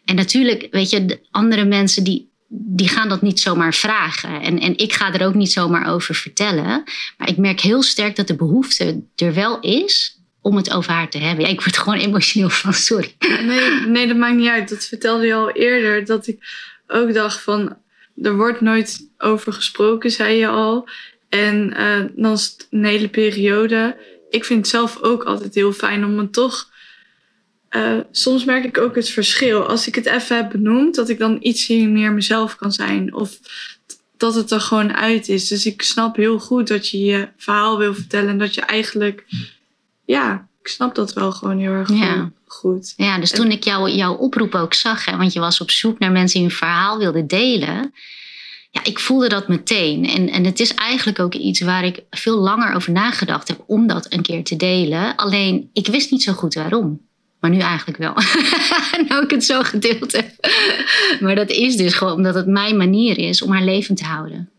En 0.08 0.14
natuurlijk, 0.14 0.68
weet 0.70 0.90
je, 0.90 1.04
de 1.04 1.20
andere 1.30 1.64
mensen 1.64 2.04
die, 2.04 2.30
die 2.48 2.88
gaan 2.88 3.08
dat 3.08 3.22
niet 3.22 3.40
zomaar 3.40 3.74
vragen. 3.74 4.40
En, 4.40 4.58
en 4.58 4.78
ik 4.78 4.92
ga 4.92 5.12
er 5.12 5.26
ook 5.26 5.34
niet 5.34 5.52
zomaar 5.52 5.92
over 5.92 6.14
vertellen. 6.14 6.82
Maar 7.16 7.28
ik 7.28 7.36
merk 7.36 7.60
heel 7.60 7.82
sterk 7.82 8.16
dat 8.16 8.26
de 8.26 8.36
behoefte 8.36 9.02
er 9.16 9.34
wel 9.34 9.60
is 9.60 10.20
om 10.40 10.56
het 10.56 10.72
over 10.72 10.92
haar 10.92 11.08
te 11.08 11.18
hebben. 11.18 11.44
Ja, 11.44 11.50
ik 11.50 11.60
word 11.60 11.76
gewoon 11.76 11.98
emotioneel 11.98 12.50
van, 12.50 12.72
sorry. 12.72 13.14
Nee, 13.18 13.70
nee, 13.70 14.06
dat 14.06 14.16
maakt 14.16 14.36
niet 14.36 14.48
uit. 14.48 14.68
Dat 14.68 14.84
vertelde 14.84 15.26
je 15.26 15.34
al 15.34 15.50
eerder. 15.50 16.04
Dat 16.04 16.26
ik 16.26 16.38
ook 16.86 17.14
dacht 17.14 17.40
van... 17.40 17.76
Er 18.22 18.36
wordt 18.36 18.60
nooit 18.60 19.10
over 19.18 19.52
gesproken, 19.52 20.10
zei 20.10 20.36
je 20.36 20.48
al. 20.48 20.88
En 21.28 21.74
eh, 21.76 22.04
dan 22.16 22.32
is 22.32 22.44
het 22.44 22.66
een 22.70 22.84
hele 22.84 23.08
periode. 23.08 23.96
Ik 24.30 24.44
vind 24.44 24.58
het 24.58 24.68
zelf 24.68 25.02
ook 25.02 25.24
altijd 25.24 25.54
heel 25.54 25.72
fijn 25.72 26.04
om 26.04 26.18
het 26.18 26.32
toch... 26.32 26.67
eh, 27.68 27.98
soms 28.10 28.44
merk 28.44 28.64
ik 28.64 28.78
ook 28.78 28.94
het 28.94 29.08
verschil. 29.10 29.66
Als 29.66 29.86
ik 29.86 29.94
het 29.94 30.06
even 30.06 30.36
heb 30.36 30.50
benoemd, 30.50 30.94
dat 30.94 31.08
ik 31.08 31.18
dan 31.18 31.36
iets 31.40 31.68
meer 31.68 32.12
mezelf 32.12 32.56
kan 32.56 32.72
zijn. 32.72 33.14
Of 33.14 33.38
dat 34.16 34.34
het 34.34 34.50
er 34.50 34.60
gewoon 34.60 34.92
uit 34.96 35.28
is. 35.28 35.48
Dus 35.48 35.66
ik 35.66 35.82
snap 35.82 36.16
heel 36.16 36.38
goed 36.38 36.68
dat 36.68 36.88
je 36.88 36.98
je 37.04 37.28
verhaal 37.36 37.78
wil 37.78 37.94
vertellen. 37.94 38.28
En 38.28 38.38
dat 38.38 38.54
je 38.54 38.60
eigenlijk... 38.60 39.24
Ja, 40.04 40.48
ik 40.60 40.68
snap 40.68 40.94
dat 40.94 41.12
wel 41.12 41.32
gewoon 41.32 41.58
heel 41.58 41.72
erg 41.72 41.88
Ja. 41.88 42.30
goed. 42.46 42.94
Ja, 42.96 43.18
dus 43.18 43.30
toen 43.30 43.50
ik 43.50 43.64
jou, 43.64 43.90
jouw 43.90 44.14
oproep 44.14 44.54
ook 44.54 44.74
zag, 44.74 45.04
hè, 45.04 45.16
want 45.16 45.32
je 45.32 45.40
was 45.40 45.60
op 45.60 45.70
zoek 45.70 45.98
naar 45.98 46.12
mensen 46.12 46.38
die 46.40 46.48
hun 46.48 46.56
verhaal 46.56 46.98
wilden 46.98 47.26
delen. 47.26 47.92
ja, 48.70 48.84
ik 48.84 48.98
voelde 48.98 49.28
dat 49.28 49.48
meteen. 49.48 50.06
En, 50.08 50.28
en 50.30 50.44
het 50.44 50.60
is 50.60 50.74
eigenlijk 50.74 51.18
ook 51.18 51.34
iets 51.34 51.60
waar 51.60 51.84
ik 51.84 52.02
veel 52.10 52.38
langer 52.38 52.74
over 52.74 52.92
nagedacht 52.92 53.48
heb 53.48 53.64
om 53.66 53.86
dat 53.86 54.12
een 54.12 54.22
keer 54.22 54.44
te 54.44 54.56
delen. 54.56 55.16
Alleen 55.16 55.70
ik 55.72 55.86
wist 55.86 56.10
niet 56.10 56.22
zo 56.22 56.32
goed 56.32 56.54
waarom. 56.54 57.07
Maar 57.40 57.50
nu 57.50 57.58
eigenlijk 57.58 57.98
wel. 57.98 58.14
nou 59.08 59.24
ik 59.24 59.30
het 59.30 59.44
zo 59.44 59.62
gedeeld 59.62 60.12
heb. 60.12 60.30
maar 61.20 61.34
dat 61.34 61.50
is 61.50 61.76
dus 61.76 61.94
gewoon 61.94 62.12
omdat 62.12 62.34
het 62.34 62.46
mijn 62.46 62.76
manier 62.76 63.18
is 63.18 63.42
om 63.42 63.52
haar 63.52 63.64
leven 63.64 63.94
te 63.94 64.04
houden. 64.04 64.50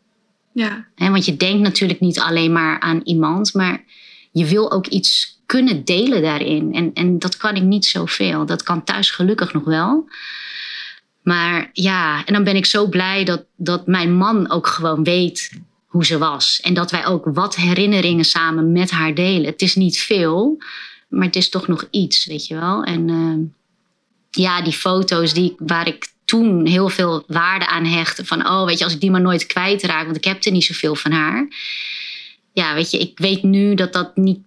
Ja. 0.54 0.86
want 0.96 1.26
je 1.26 1.38
denkt 1.38 1.62
natuurlijk 1.62 2.00
niet 2.00 2.20
alleen 2.20 2.52
maar 2.52 2.80
aan 2.80 3.02
iemand, 3.04 3.54
maar 3.54 3.84
je 4.32 4.46
wil 4.46 4.72
ook 4.72 4.88
iets 4.88 5.40
kunnen 5.46 5.84
delen 5.84 6.22
daarin. 6.22 6.74
En, 6.74 6.94
en 6.94 7.20
dat 7.20 7.38
kan 7.38 7.56
ik 7.56 7.64
niet 7.64 7.86
zoveel. 7.86 8.46
Dat 8.46 8.64
kan 8.64 8.84
thuis 8.84 9.12
gelukkig 9.12 9.54
nog 9.54 9.64
wel. 9.64 10.10
Maar 11.22 11.70
ja, 11.74 12.26
en 12.26 12.34
dan 12.34 12.44
ben 12.44 12.56
ik 12.56 12.66
zo 12.66 12.88
blij 12.88 13.24
dat, 13.24 13.46
dat 13.56 13.88
mijn 13.88 14.14
man 14.14 14.52
ook 14.52 14.68
gewoon 14.68 15.04
weet 15.04 15.52
hoe 15.86 16.06
ze 16.06 16.18
was. 16.18 16.60
En 16.64 16.74
dat 16.74 16.92
wij 16.92 17.06
ook 17.06 17.26
wat 17.26 17.56
herinneringen 17.56 18.26
samen 18.26 18.72
met 18.72 18.92
haar 18.92 19.14
delen. 19.14 19.46
Het 19.46 19.62
is 19.62 19.76
niet 19.76 20.00
veel, 20.00 20.58
maar 21.10 21.26
het 21.26 21.36
is 21.36 21.50
toch 21.50 21.68
nog 21.68 21.88
iets, 21.92 22.26
weet 22.26 22.48
je 22.48 22.56
wel. 22.56 22.84
En 22.84 23.08
uh, 23.08 23.46
ja, 24.30 24.62
die 24.62 24.74
foto's 24.74 25.34
die, 25.34 25.56
waar 25.58 25.88
ik 25.88 26.08
toen 26.26 26.66
heel 26.66 26.90
veel 26.90 27.24
waarde 27.28 27.68
aan 27.68 27.86
hechtte. 27.86 28.26
Van, 28.26 28.48
oh, 28.48 28.66
weet 28.66 28.78
je, 28.78 28.84
als 28.84 28.94
ik 28.94 29.00
die 29.00 29.12
maar 29.12 29.22
nooit 29.22 29.46
kwijtraak, 29.46 30.04
want 30.04 30.18
ik 30.18 30.24
heb 30.24 30.44
er 30.44 30.52
niet 30.52 30.64
zoveel 30.64 30.96
van 30.96 31.12
haar. 31.12 31.48
Ja, 32.54 32.74
weet 32.74 32.92
je, 32.92 33.00
ik 33.00 33.20
weet 33.20 33.44
nu 33.44 33.76
dat 33.76 33.94
dat 33.94 34.16
niet, 34.16 34.40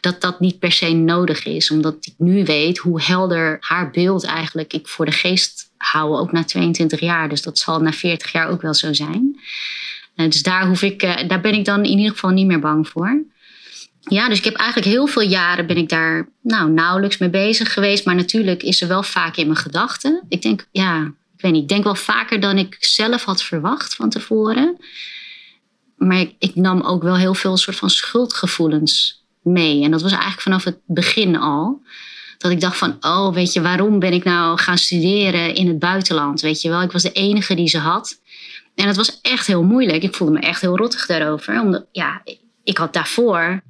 dat 0.00 0.20
dat 0.20 0.40
niet 0.40 0.58
per 0.58 0.72
se 0.72 0.92
nodig 0.92 1.44
is. 1.44 1.70
Omdat 1.70 1.96
ik 2.00 2.14
nu 2.16 2.44
weet 2.44 2.78
hoe 2.78 3.02
helder 3.02 3.56
haar 3.60 3.90
beeld 3.90 4.24
eigenlijk 4.24 4.72
ik 4.72 4.88
voor 4.88 5.04
de 5.04 5.12
geest 5.12 5.70
hou, 5.76 6.16
ook 6.16 6.32
na 6.32 6.44
22 6.44 7.00
jaar. 7.00 7.28
Dus 7.28 7.42
dat 7.42 7.58
zal 7.58 7.80
na 7.80 7.92
40 7.92 8.32
jaar 8.32 8.48
ook 8.48 8.62
wel 8.62 8.74
zo 8.74 8.92
zijn. 8.92 9.40
Uh, 10.16 10.30
dus 10.30 10.42
daar, 10.42 10.66
hoef 10.66 10.82
ik, 10.82 11.02
uh, 11.02 11.28
daar 11.28 11.40
ben 11.40 11.54
ik 11.54 11.64
dan 11.64 11.84
in 11.84 11.98
ieder 11.98 12.12
geval 12.12 12.30
niet 12.30 12.46
meer 12.46 12.60
bang 12.60 12.88
voor. 12.88 13.24
Ja, 14.08 14.28
dus 14.28 14.38
ik 14.38 14.44
heb 14.44 14.54
eigenlijk 14.54 14.90
heel 14.90 15.06
veel 15.06 15.22
jaren 15.22 15.66
ben 15.66 15.76
ik 15.76 15.88
daar 15.88 16.28
nou, 16.42 16.70
nauwelijks 16.70 17.18
mee 17.18 17.30
bezig 17.30 17.72
geweest. 17.72 18.04
Maar 18.04 18.14
natuurlijk 18.14 18.62
is 18.62 18.78
ze 18.78 18.86
wel 18.86 19.02
vaak 19.02 19.36
in 19.36 19.46
mijn 19.46 19.58
gedachten. 19.58 20.24
Ik 20.28 20.42
denk, 20.42 20.66
ja, 20.70 21.02
ik 21.36 21.40
weet 21.40 21.52
niet. 21.52 21.62
Ik 21.62 21.68
denk 21.68 21.84
wel 21.84 21.94
vaker 21.94 22.40
dan 22.40 22.58
ik 22.58 22.76
zelf 22.80 23.24
had 23.24 23.42
verwacht 23.42 23.94
van 23.94 24.10
tevoren. 24.10 24.76
Maar 25.96 26.20
ik, 26.20 26.34
ik 26.38 26.54
nam 26.54 26.80
ook 26.80 27.02
wel 27.02 27.16
heel 27.16 27.34
veel 27.34 27.56
soort 27.56 27.76
van 27.76 27.90
schuldgevoelens 27.90 29.24
mee. 29.42 29.84
En 29.84 29.90
dat 29.90 30.02
was 30.02 30.10
eigenlijk 30.10 30.42
vanaf 30.42 30.64
het 30.64 30.78
begin 30.86 31.36
al. 31.36 31.82
Dat 32.38 32.50
ik 32.50 32.60
dacht 32.60 32.76
van, 32.76 32.96
oh, 33.00 33.34
weet 33.34 33.52
je, 33.52 33.62
waarom 33.62 33.98
ben 33.98 34.12
ik 34.12 34.24
nou 34.24 34.58
gaan 34.58 34.78
studeren 34.78 35.54
in 35.54 35.68
het 35.68 35.78
buitenland? 35.78 36.40
Weet 36.40 36.60
je 36.60 36.68
wel, 36.68 36.82
ik 36.82 36.92
was 36.92 37.02
de 37.02 37.12
enige 37.12 37.54
die 37.54 37.68
ze 37.68 37.78
had. 37.78 38.20
En 38.74 38.86
het 38.86 38.96
was 38.96 39.20
echt 39.20 39.46
heel 39.46 39.62
moeilijk. 39.62 40.02
Ik 40.02 40.14
voelde 40.14 40.32
me 40.32 40.40
echt 40.40 40.60
heel 40.60 40.76
rottig 40.76 41.06
daarover. 41.06 41.60
Omdat, 41.60 41.86
ja, 41.92 42.22
ik 42.64 42.78
had 42.78 42.92
daarvoor 42.92 43.62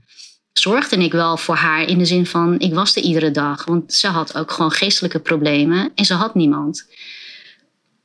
zorgde 0.53 0.97
ik 0.97 1.13
wel 1.13 1.37
voor 1.37 1.55
haar 1.55 1.89
in 1.89 1.99
de 1.99 2.05
zin 2.05 2.27
van 2.27 2.59
ik 2.59 2.75
was 2.75 2.97
er 2.97 3.03
iedere 3.03 3.31
dag. 3.31 3.65
Want 3.65 3.93
ze 3.93 4.07
had 4.07 4.37
ook 4.37 4.51
gewoon 4.51 4.71
geestelijke 4.71 5.19
problemen 5.19 5.93
en 5.95 6.05
ze 6.05 6.15
had 6.15 6.35
niemand. 6.35 6.87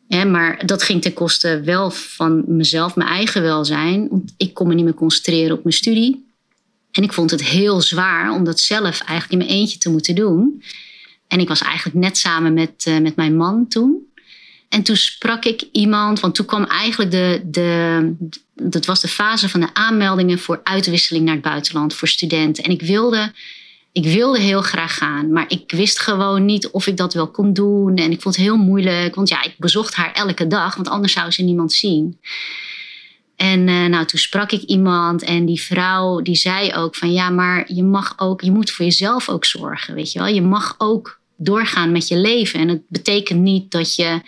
maar 0.08 0.66
dat 0.66 0.84
ging 0.84 1.02
ten 1.02 1.14
koste 1.14 1.62
wel 1.62 1.92
van 1.92 2.44
mezelf, 2.48 2.96
mijn 2.96 3.10
eigen 3.10 3.42
welzijn. 3.42 4.08
Want 4.10 4.34
ik 4.38 4.54
kon 4.54 4.68
me 4.68 4.74
niet 4.74 4.86
meer 4.86 4.94
concentreren 4.94 5.58
op 5.58 5.64
mijn 5.64 5.76
studie. 5.76 6.26
En 6.92 7.04
ik 7.04 7.14
vond 7.14 7.32
het 7.32 7.44
heel 7.44 7.82
zwaar 7.82 8.32
om 8.32 8.44
dat 8.44 8.60
zelf 8.60 9.00
eigenlijk 9.00 9.32
in 9.32 9.38
mijn 9.38 9.60
eentje 9.60 9.78
te 9.78 9.90
moeten 9.90 10.16
doen. 10.16 10.64
En 11.28 11.40
ik 11.40 11.48
was 11.48 11.62
eigenlijk 11.62 11.98
net 11.98 12.18
samen 12.18 12.54
met, 12.54 12.86
uh, 12.88 13.00
met 13.00 13.16
mijn 13.16 13.36
man 13.36 13.68
toen. 13.68 14.07
En 14.70 14.84
toen 14.84 14.96
sprak 14.96 15.46
ik 15.46 15.64
iemand, 15.72 16.20
want 16.20 16.36
toen 16.36 16.46
kwam 16.46 16.64
eigenlijk 16.64 17.12
de, 17.12 17.42
de, 17.46 18.14
dat 18.54 18.86
was 18.86 19.02
de 19.02 19.08
fase 19.08 19.50
van 19.50 19.60
de 19.60 19.74
aanmeldingen 19.74 20.40
voor 20.40 20.62
uitwisseling 20.64 21.26
naar 21.26 21.34
het 21.34 21.44
buitenland 21.44 21.94
voor 21.94 22.08
studenten. 22.08 22.64
En 22.64 22.72
ik 22.72 22.82
wilde, 22.82 23.32
ik 23.92 24.06
wilde 24.06 24.40
heel 24.40 24.62
graag 24.62 24.98
gaan, 24.98 25.32
maar 25.32 25.46
ik 25.48 25.72
wist 25.72 26.00
gewoon 26.00 26.46
niet 26.46 26.68
of 26.68 26.88
ik 26.88 26.98
dat 26.98 27.14
wel 27.14 27.28
kon 27.28 27.54
doen. 27.54 27.96
En 27.96 28.12
ik 28.12 28.22
vond 28.22 28.36
het 28.36 28.44
heel 28.44 28.58
moeilijk, 28.58 29.16
want 29.16 29.30
ja, 29.30 29.44
ik 29.44 29.56
bezocht 29.58 29.96
haar 29.96 30.14
elke 30.14 30.48
dag, 30.48 30.76
want 30.76 30.90
anders 30.90 31.14
zou 31.14 31.32
ze 31.32 31.44
niemand 31.44 31.74
zien. 31.74 32.20
En 33.36 33.68
uh, 33.68 33.86
nou, 33.86 34.06
toen 34.06 34.20
sprak 34.20 34.52
ik 34.52 34.62
iemand 34.62 35.24
en 35.24 35.46
die 35.46 35.62
vrouw 35.62 36.22
die 36.22 36.36
zei 36.36 36.74
ook 36.74 36.96
van 36.96 37.12
ja, 37.12 37.30
maar 37.30 37.74
je 37.74 37.84
mag 37.84 38.14
ook, 38.18 38.42
je 38.42 38.52
moet 38.52 38.72
voor 38.72 38.86
jezelf 38.86 39.30
ook 39.30 39.46
zorgen, 39.46 39.94
weet 39.94 40.12
je 40.12 40.20
wel. 40.20 40.28
Je 40.28 40.42
mag 40.42 40.76
ook 40.78 41.17
doorgaan 41.38 41.92
met 41.92 42.08
je 42.08 42.18
leven. 42.18 42.60
En 42.60 42.68
het 42.68 42.82
betekent 42.88 43.40
niet 43.40 43.72
dat 43.72 43.96
je 43.96 44.22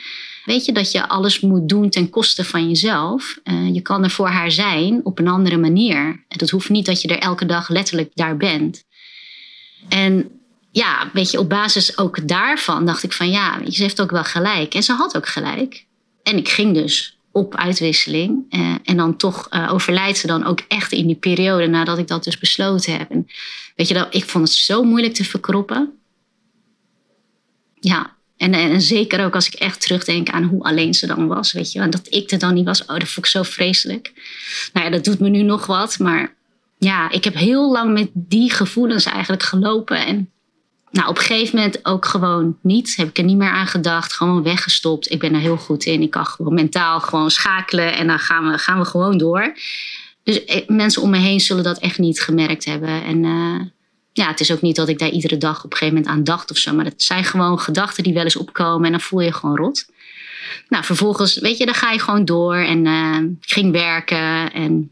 Weet 0.49 0.65
je 0.65 0.71
dat 0.71 0.91
je 0.91 1.07
alles 1.07 1.39
moet 1.39 1.69
doen 1.69 1.89
ten 1.89 2.09
koste 2.09 2.43
van 2.43 2.67
jezelf? 2.67 3.39
Uh, 3.43 3.73
je 3.73 3.81
kan 3.81 4.03
er 4.03 4.09
voor 4.09 4.27
haar 4.27 4.51
zijn 4.51 4.99
op 5.03 5.19
een 5.19 5.27
andere 5.27 5.57
manier. 5.57 6.23
Dat 6.27 6.49
hoeft 6.49 6.69
niet 6.69 6.85
dat 6.85 7.01
je 7.01 7.07
er 7.07 7.19
elke 7.19 7.45
dag 7.45 7.69
letterlijk 7.69 8.11
daar 8.13 8.37
bent. 8.37 8.83
En 9.89 10.29
ja, 10.71 11.09
weet 11.13 11.31
je, 11.31 11.39
op 11.39 11.49
basis 11.49 11.97
ook 11.97 12.27
daarvan 12.27 12.85
dacht 12.85 13.03
ik 13.03 13.13
van 13.13 13.29
ja, 13.29 13.59
ze 13.69 13.81
heeft 13.81 14.01
ook 14.01 14.11
wel 14.11 14.23
gelijk. 14.23 14.73
En 14.73 14.83
ze 14.83 14.93
had 14.93 15.17
ook 15.17 15.27
gelijk. 15.27 15.85
En 16.23 16.37
ik 16.37 16.49
ging 16.49 16.73
dus 16.73 17.17
op 17.31 17.55
uitwisseling. 17.55 18.45
Uh, 18.49 18.75
en 18.83 18.97
dan 18.97 19.17
toch 19.17 19.47
uh, 19.51 19.73
overlijdt 19.73 20.17
ze 20.17 20.27
dan 20.27 20.45
ook 20.45 20.59
echt 20.67 20.91
in 20.91 21.07
die 21.07 21.15
periode 21.15 21.67
nadat 21.67 21.97
ik 21.97 22.07
dat 22.07 22.23
dus 22.23 22.37
besloten 22.37 22.97
heb. 22.97 23.09
Weet 23.75 23.87
je, 23.87 23.93
dat, 23.93 24.15
ik 24.15 24.25
vond 24.25 24.47
het 24.47 24.57
zo 24.57 24.83
moeilijk 24.83 25.13
te 25.13 25.23
verkroppen. 25.23 25.93
Ja, 27.79 28.17
en, 28.37 28.81
zeker 28.81 29.25
ook 29.25 29.35
als 29.35 29.47
ik 29.47 29.53
echt 29.53 29.81
terugdenk 29.81 30.29
aan 30.29 30.43
hoe 30.43 30.63
alleen 30.63 30.93
ze 30.93 31.07
dan 31.07 31.27
was, 31.27 31.51
weet 31.51 31.71
je. 31.71 31.79
En 31.79 31.89
dat 31.89 32.07
ik 32.09 32.31
er 32.31 32.39
dan 32.39 32.53
niet 32.53 32.65
was, 32.65 32.81
oh, 32.81 32.87
dat 32.87 33.07
vond 33.09 33.25
ik 33.25 33.25
zo 33.25 33.43
vreselijk. 33.43 34.11
Nou 34.73 34.85
ja, 34.85 34.91
dat 34.91 35.03
doet 35.03 35.19
me 35.19 35.29
nu 35.29 35.41
nog 35.41 35.65
wat. 35.65 35.99
Maar 35.99 36.33
ja, 36.77 37.11
ik 37.11 37.23
heb 37.23 37.33
heel 37.33 37.71
lang 37.71 37.93
met 37.93 38.09
die 38.13 38.51
gevoelens 38.51 39.05
eigenlijk 39.05 39.43
gelopen. 39.43 40.05
En 40.05 40.29
nou, 40.91 41.09
op 41.09 41.17
een 41.17 41.23
gegeven 41.23 41.55
moment 41.55 41.85
ook 41.85 42.05
gewoon 42.05 42.57
niet. 42.61 42.95
Heb 42.95 43.09
ik 43.09 43.17
er 43.17 43.23
niet 43.23 43.37
meer 43.37 43.49
aan 43.49 43.67
gedacht. 43.67 44.13
Gewoon 44.13 44.43
weggestopt. 44.43 45.11
Ik 45.11 45.19
ben 45.19 45.33
er 45.33 45.39
heel 45.39 45.57
goed 45.57 45.85
in. 45.85 46.01
Ik 46.01 46.11
kan 46.11 46.25
gewoon 46.25 46.53
mentaal 46.53 46.99
gewoon 46.99 47.31
schakelen. 47.31 47.95
En 47.95 48.07
dan 48.07 48.19
gaan 48.19 48.51
we, 48.51 48.57
gaan 48.57 48.79
we 48.79 48.85
gewoon 48.85 49.17
door. 49.17 49.53
Dus 50.23 50.45
eh, 50.45 50.67
mensen 50.67 51.01
om 51.01 51.09
me 51.09 51.17
heen 51.17 51.39
zullen 51.39 51.63
dat 51.63 51.79
echt 51.79 51.97
niet 51.97 52.21
gemerkt 52.21 52.65
hebben. 52.65 53.03
En 53.03 53.23
uh, 53.23 53.61
ja, 54.19 54.27
het 54.27 54.39
is 54.39 54.51
ook 54.51 54.61
niet 54.61 54.75
dat 54.75 54.89
ik 54.89 54.99
daar 54.99 55.09
iedere 55.09 55.37
dag 55.37 55.63
op 55.63 55.71
een 55.71 55.77
gegeven 55.77 56.01
moment 56.01 56.13
aan 56.13 56.23
dacht 56.23 56.51
of 56.51 56.57
zo. 56.57 56.73
Maar 56.73 56.85
het 56.85 57.03
zijn 57.03 57.23
gewoon 57.23 57.59
gedachten 57.59 58.03
die 58.03 58.13
wel 58.13 58.23
eens 58.23 58.35
opkomen 58.35 58.85
en 58.85 58.91
dan 58.91 59.01
voel 59.01 59.21
je 59.21 59.33
gewoon 59.33 59.57
rot. 59.57 59.85
Nou, 60.69 60.83
vervolgens, 60.83 61.39
weet 61.39 61.57
je, 61.57 61.65
dan 61.65 61.73
ga 61.73 61.91
je 61.91 61.99
gewoon 61.99 62.25
door 62.25 62.55
en 62.55 62.85
uh, 62.85 63.17
ging 63.39 63.71
werken. 63.71 64.53
En, 64.53 64.91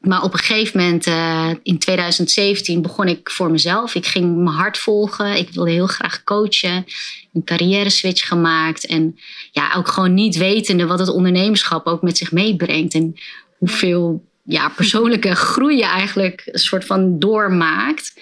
maar 0.00 0.22
op 0.22 0.32
een 0.32 0.38
gegeven 0.38 0.80
moment, 0.80 1.06
uh, 1.06 1.50
in 1.62 1.78
2017, 1.78 2.82
begon 2.82 3.08
ik 3.08 3.30
voor 3.30 3.50
mezelf. 3.50 3.94
Ik 3.94 4.06
ging 4.06 4.36
mijn 4.36 4.56
hart 4.56 4.78
volgen. 4.78 5.36
Ik 5.36 5.50
wilde 5.50 5.70
heel 5.70 5.86
graag 5.86 6.24
coachen. 6.24 6.84
Een 7.32 7.44
carrière 7.44 7.90
switch 7.90 8.28
gemaakt. 8.28 8.86
En 8.86 9.18
ja, 9.50 9.74
ook 9.74 9.88
gewoon 9.88 10.14
niet 10.14 10.36
wetende 10.36 10.86
wat 10.86 10.98
het 10.98 11.08
ondernemerschap 11.08 11.86
ook 11.86 12.02
met 12.02 12.18
zich 12.18 12.32
meebrengt. 12.32 12.94
En 12.94 13.14
hoeveel 13.58 14.27
ja, 14.48 14.68
persoonlijke 14.68 15.34
groei 15.54 15.76
je 15.76 15.84
eigenlijk 15.84 16.42
een 16.46 16.58
soort 16.58 16.84
van 16.84 17.18
doormaakt. 17.18 18.12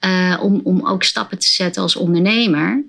Uh, 0.00 0.38
om, 0.42 0.60
om 0.64 0.86
ook 0.86 1.02
stappen 1.02 1.38
te 1.38 1.46
zetten 1.46 1.82
als 1.82 1.96
ondernemer. 1.96 2.84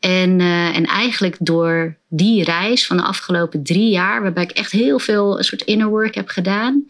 En, 0.00 0.40
uh, 0.40 0.76
en 0.76 0.84
eigenlijk 0.84 1.36
door 1.40 1.96
die 2.08 2.44
reis 2.44 2.86
van 2.86 2.96
de 2.96 3.02
afgelopen 3.02 3.62
drie 3.62 3.90
jaar, 3.90 4.22
waarbij 4.22 4.42
ik 4.42 4.50
echt 4.50 4.72
heel 4.72 4.98
veel 4.98 5.38
een 5.38 5.44
soort 5.44 5.62
inner 5.62 5.88
work 5.88 6.14
heb 6.14 6.28
gedaan, 6.28 6.84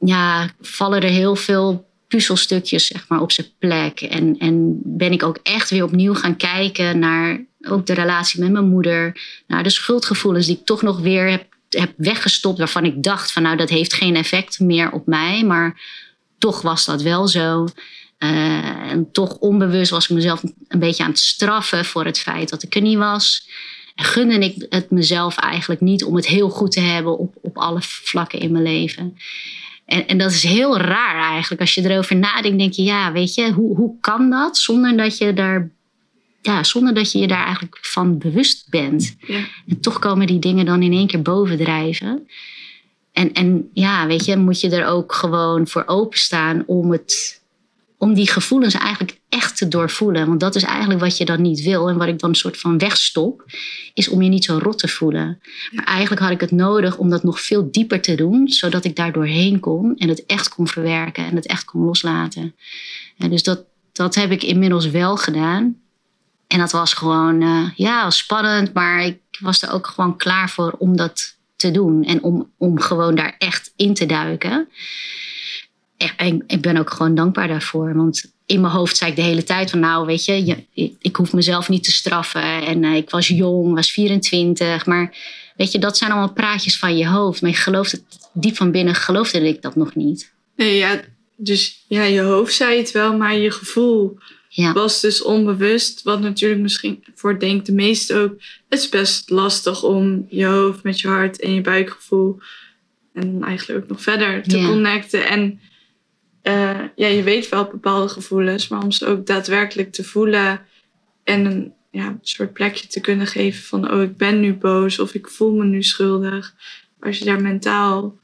ja, 0.00 0.50
vallen 0.60 1.02
er 1.02 1.08
heel 1.08 1.36
veel 1.36 1.88
puzzelstukjes 2.08 2.86
zeg 2.86 3.08
maar, 3.08 3.20
op 3.20 3.32
zijn 3.32 3.46
plek. 3.58 4.00
En, 4.00 4.38
en 4.38 4.80
ben 4.84 5.12
ik 5.12 5.22
ook 5.22 5.38
echt 5.42 5.70
weer 5.70 5.84
opnieuw 5.84 6.14
gaan 6.14 6.36
kijken 6.36 6.98
naar 6.98 7.44
ook 7.62 7.86
de 7.86 7.94
relatie 7.94 8.40
met 8.40 8.50
mijn 8.52 8.68
moeder, 8.68 9.20
naar 9.46 9.62
de 9.62 9.70
schuldgevoelens 9.70 10.46
die 10.46 10.56
ik 10.56 10.64
toch 10.66 10.82
nog 10.82 11.00
weer 11.00 11.30
heb 11.30 11.51
heb 11.78 11.92
weggestopt 11.96 12.58
waarvan 12.58 12.84
ik 12.84 13.02
dacht 13.02 13.32
van 13.32 13.42
nou 13.42 13.56
dat 13.56 13.68
heeft 13.68 13.92
geen 13.92 14.16
effect 14.16 14.60
meer 14.60 14.90
op 14.90 15.06
mij. 15.06 15.44
Maar 15.44 15.80
toch 16.38 16.62
was 16.62 16.84
dat 16.84 17.02
wel 17.02 17.28
zo. 17.28 17.68
Uh, 18.18 18.90
en 18.90 19.12
toch 19.12 19.36
onbewust 19.36 19.90
was 19.90 20.04
ik 20.04 20.10
mezelf 20.10 20.42
een 20.68 20.78
beetje 20.78 21.02
aan 21.02 21.10
het 21.10 21.18
straffen 21.18 21.84
voor 21.84 22.04
het 22.04 22.18
feit 22.18 22.48
dat 22.48 22.62
ik 22.62 22.74
er 22.74 22.80
niet 22.80 22.98
was. 22.98 23.48
En 23.94 24.04
gunde 24.04 24.38
ik 24.38 24.66
het 24.68 24.90
mezelf 24.90 25.36
eigenlijk 25.36 25.80
niet 25.80 26.04
om 26.04 26.16
het 26.16 26.26
heel 26.26 26.48
goed 26.48 26.72
te 26.72 26.80
hebben 26.80 27.18
op, 27.18 27.34
op 27.40 27.58
alle 27.58 27.82
vlakken 27.82 28.38
in 28.38 28.52
mijn 28.52 28.64
leven. 28.64 29.16
En, 29.84 30.06
en 30.06 30.18
dat 30.18 30.30
is 30.30 30.42
heel 30.42 30.78
raar 30.78 31.30
eigenlijk. 31.30 31.60
Als 31.60 31.74
je 31.74 31.90
erover 31.90 32.16
nadenkt, 32.16 32.58
denk 32.58 32.72
je, 32.72 32.82
ja, 32.82 33.12
weet 33.12 33.34
je, 33.34 33.52
hoe, 33.52 33.76
hoe 33.76 33.94
kan 34.00 34.30
dat 34.30 34.58
zonder 34.58 34.96
dat 34.96 35.18
je 35.18 35.32
daar 35.32 35.70
ja, 36.42 36.64
zonder 36.64 36.94
dat 36.94 37.12
je 37.12 37.18
je 37.18 37.26
daar 37.26 37.44
eigenlijk 37.44 37.78
van 37.80 38.18
bewust 38.18 38.66
bent. 38.70 39.16
Ja. 39.26 39.44
En 39.66 39.80
toch 39.80 39.98
komen 39.98 40.26
die 40.26 40.38
dingen 40.38 40.64
dan 40.64 40.82
in 40.82 40.92
één 40.92 41.06
keer 41.06 41.22
bovendrijven. 41.22 42.28
En, 43.12 43.32
en 43.32 43.70
ja, 43.72 44.06
weet 44.06 44.24
je, 44.24 44.36
moet 44.36 44.60
je 44.60 44.70
er 44.70 44.86
ook 44.86 45.12
gewoon 45.12 45.68
voor 45.68 45.82
openstaan 45.86 46.62
om 46.66 46.90
het, 46.90 47.42
om 47.98 48.14
die 48.14 48.30
gevoelens 48.30 48.74
eigenlijk 48.74 49.18
echt 49.28 49.56
te 49.56 49.68
doorvoelen. 49.68 50.26
Want 50.26 50.40
dat 50.40 50.54
is 50.54 50.62
eigenlijk 50.62 51.00
wat 51.00 51.16
je 51.16 51.24
dan 51.24 51.42
niet 51.42 51.62
wil. 51.62 51.88
En 51.88 51.96
wat 51.96 52.08
ik 52.08 52.18
dan 52.18 52.30
een 52.30 52.36
soort 52.36 52.58
van 52.58 52.78
wegstop, 52.78 53.44
is 53.94 54.08
om 54.08 54.22
je 54.22 54.28
niet 54.28 54.44
zo 54.44 54.58
rot 54.62 54.78
te 54.78 54.88
voelen. 54.88 55.40
Maar 55.72 55.84
eigenlijk 55.84 56.22
had 56.22 56.30
ik 56.30 56.40
het 56.40 56.50
nodig 56.50 56.96
om 56.96 57.10
dat 57.10 57.22
nog 57.22 57.40
veel 57.40 57.70
dieper 57.70 58.00
te 58.00 58.14
doen, 58.14 58.48
zodat 58.48 58.84
ik 58.84 58.96
daar 58.96 59.12
doorheen 59.12 59.60
kon 59.60 59.96
en 59.96 60.08
het 60.08 60.26
echt 60.26 60.48
kon 60.48 60.68
verwerken 60.68 61.24
en 61.24 61.36
het 61.36 61.46
echt 61.46 61.64
kon 61.64 61.84
loslaten. 61.84 62.54
En 63.18 63.30
dus 63.30 63.42
dat, 63.42 63.64
dat 63.92 64.14
heb 64.14 64.30
ik 64.30 64.42
inmiddels 64.42 64.90
wel 64.90 65.16
gedaan. 65.16 65.81
En 66.52 66.58
dat 66.58 66.72
was 66.72 66.94
gewoon, 66.94 67.42
uh, 67.42 67.70
ja, 67.74 68.10
spannend, 68.10 68.72
maar 68.72 69.04
ik 69.04 69.18
was 69.40 69.62
er 69.62 69.72
ook 69.72 69.86
gewoon 69.86 70.16
klaar 70.16 70.50
voor 70.50 70.74
om 70.78 70.96
dat 70.96 71.36
te 71.56 71.70
doen 71.70 72.04
en 72.04 72.22
om, 72.22 72.50
om 72.58 72.80
gewoon 72.80 73.14
daar 73.14 73.34
echt 73.38 73.72
in 73.76 73.94
te 73.94 74.06
duiken 74.06 74.68
en 76.16 76.44
ik 76.46 76.60
ben 76.60 76.76
ook 76.76 76.90
gewoon 76.90 77.14
dankbaar 77.14 77.48
daarvoor. 77.48 77.94
Want 77.94 78.32
in 78.46 78.60
mijn 78.60 78.72
hoofd 78.72 78.96
zei 78.96 79.10
ik 79.10 79.16
de 79.16 79.22
hele 79.22 79.44
tijd 79.44 79.70
van 79.70 79.80
nou 79.80 80.06
weet 80.06 80.24
je, 80.24 80.44
je 80.44 80.92
ik 81.00 81.16
hoef 81.16 81.32
mezelf 81.32 81.68
niet 81.68 81.84
te 81.84 81.92
straffen. 81.92 82.66
En 82.66 82.82
uh, 82.82 82.94
ik 82.94 83.10
was 83.10 83.28
jong, 83.28 83.74
was 83.74 83.90
24. 83.90 84.86
Maar 84.86 85.16
weet 85.56 85.72
je, 85.72 85.78
dat 85.78 85.96
zijn 85.98 86.10
allemaal 86.10 86.32
praatjes 86.32 86.78
van 86.78 86.96
je 86.96 87.08
hoofd. 87.08 87.42
Maar 87.42 87.68
het 87.72 88.04
diep 88.32 88.56
van 88.56 88.70
binnen, 88.70 88.94
geloofde 88.94 89.48
ik 89.48 89.62
dat 89.62 89.76
nog 89.76 89.94
niet. 89.94 90.32
Nee, 90.56 90.76
ja, 90.76 91.00
dus 91.36 91.84
ja, 91.88 92.02
je 92.02 92.20
hoofd 92.20 92.54
zei 92.54 92.78
het 92.78 92.92
wel, 92.92 93.16
maar 93.16 93.36
je 93.36 93.50
gevoel 93.50 94.18
ja. 94.54 94.72
was 94.72 95.00
dus 95.00 95.22
onbewust. 95.22 96.02
Wat 96.02 96.20
natuurlijk 96.20 96.60
misschien 96.60 97.04
voor 97.14 97.38
denk 97.38 97.64
de 97.64 97.72
meesten 97.72 98.20
ook. 98.20 98.30
Het 98.68 98.78
is 98.78 98.88
best 98.88 99.30
lastig 99.30 99.82
om 99.82 100.26
je 100.28 100.46
hoofd 100.46 100.82
met 100.82 101.00
je 101.00 101.08
hart 101.08 101.40
en 101.40 101.54
je 101.54 101.60
buikgevoel. 101.60 102.38
En 103.12 103.42
eigenlijk 103.42 103.82
ook 103.82 103.88
nog 103.88 104.02
verder 104.02 104.42
te 104.42 104.64
connecten. 104.66 105.28
En 105.28 105.60
uh, 106.42 106.80
ja, 106.96 107.06
je 107.06 107.22
weet 107.22 107.48
wel 107.48 107.64
bepaalde 107.64 108.08
gevoelens, 108.08 108.68
maar 108.68 108.82
om 108.82 108.90
ze 108.90 109.06
ook 109.06 109.26
daadwerkelijk 109.26 109.92
te 109.92 110.04
voelen 110.04 110.60
en 111.24 111.44
een 111.44 111.72
ja, 111.90 112.18
soort 112.22 112.52
plekje 112.52 112.86
te 112.86 113.00
kunnen 113.00 113.26
geven 113.26 113.62
van, 113.62 113.92
oh, 113.92 114.02
ik 114.02 114.16
ben 114.16 114.40
nu 114.40 114.54
boos 114.54 114.98
of 114.98 115.14
ik 115.14 115.28
voel 115.28 115.52
me 115.52 115.64
nu 115.64 115.82
schuldig. 115.82 116.54
Als 117.00 117.18
je 117.18 117.24
daar 117.24 117.40
mentaal, 117.40 118.18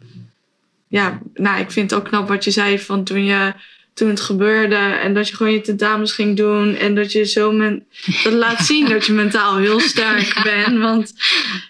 ja, 0.88 1.20
nou, 1.34 1.60
ik 1.60 1.70
vind 1.70 1.90
het 1.90 2.00
ook 2.00 2.06
knap 2.06 2.28
wat 2.28 2.44
je 2.44 2.50
zei 2.50 2.78
van 2.78 3.04
toen 3.04 3.24
je 3.24 3.52
toen 3.98 4.08
het 4.08 4.20
gebeurde 4.20 4.74
en 4.74 5.14
dat 5.14 5.28
je 5.28 5.36
gewoon 5.36 5.52
je 5.52 5.60
tentamens 5.60 6.12
ging 6.12 6.36
doen 6.36 6.74
en 6.74 6.94
dat 6.94 7.12
je 7.12 7.24
zo 7.24 7.52
men, 7.52 7.86
dat 8.24 8.32
laat 8.32 8.64
zien 8.64 8.88
dat 8.88 9.06
je 9.06 9.12
mentaal 9.12 9.56
heel 9.56 9.80
sterk 9.80 10.40
bent. 10.42 10.78
Want 10.78 11.12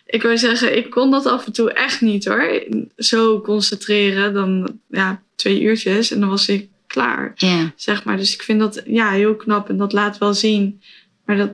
ik 0.06 0.22
wil 0.22 0.38
zeggen, 0.38 0.76
ik 0.76 0.90
kon 0.90 1.10
dat 1.10 1.26
af 1.26 1.46
en 1.46 1.52
toe 1.52 1.72
echt 1.72 2.00
niet 2.00 2.24
hoor. 2.24 2.62
Zo 2.96 3.40
concentreren, 3.40 4.34
dan 4.34 4.78
ja, 4.88 5.22
twee 5.34 5.60
uurtjes 5.62 6.10
en 6.10 6.20
dan 6.20 6.28
was 6.28 6.48
ik 6.48 6.68
klaar. 6.86 7.32
Yeah. 7.36 7.66
Zeg 7.76 8.04
maar. 8.04 8.16
Dus 8.16 8.34
ik 8.34 8.42
vind 8.42 8.60
dat 8.60 8.82
ja, 8.86 9.10
heel 9.10 9.36
knap 9.36 9.68
en 9.68 9.76
dat 9.76 9.92
laat 9.92 10.18
wel 10.18 10.34
zien. 10.34 10.80
Maar 11.24 11.36
dat 11.36 11.50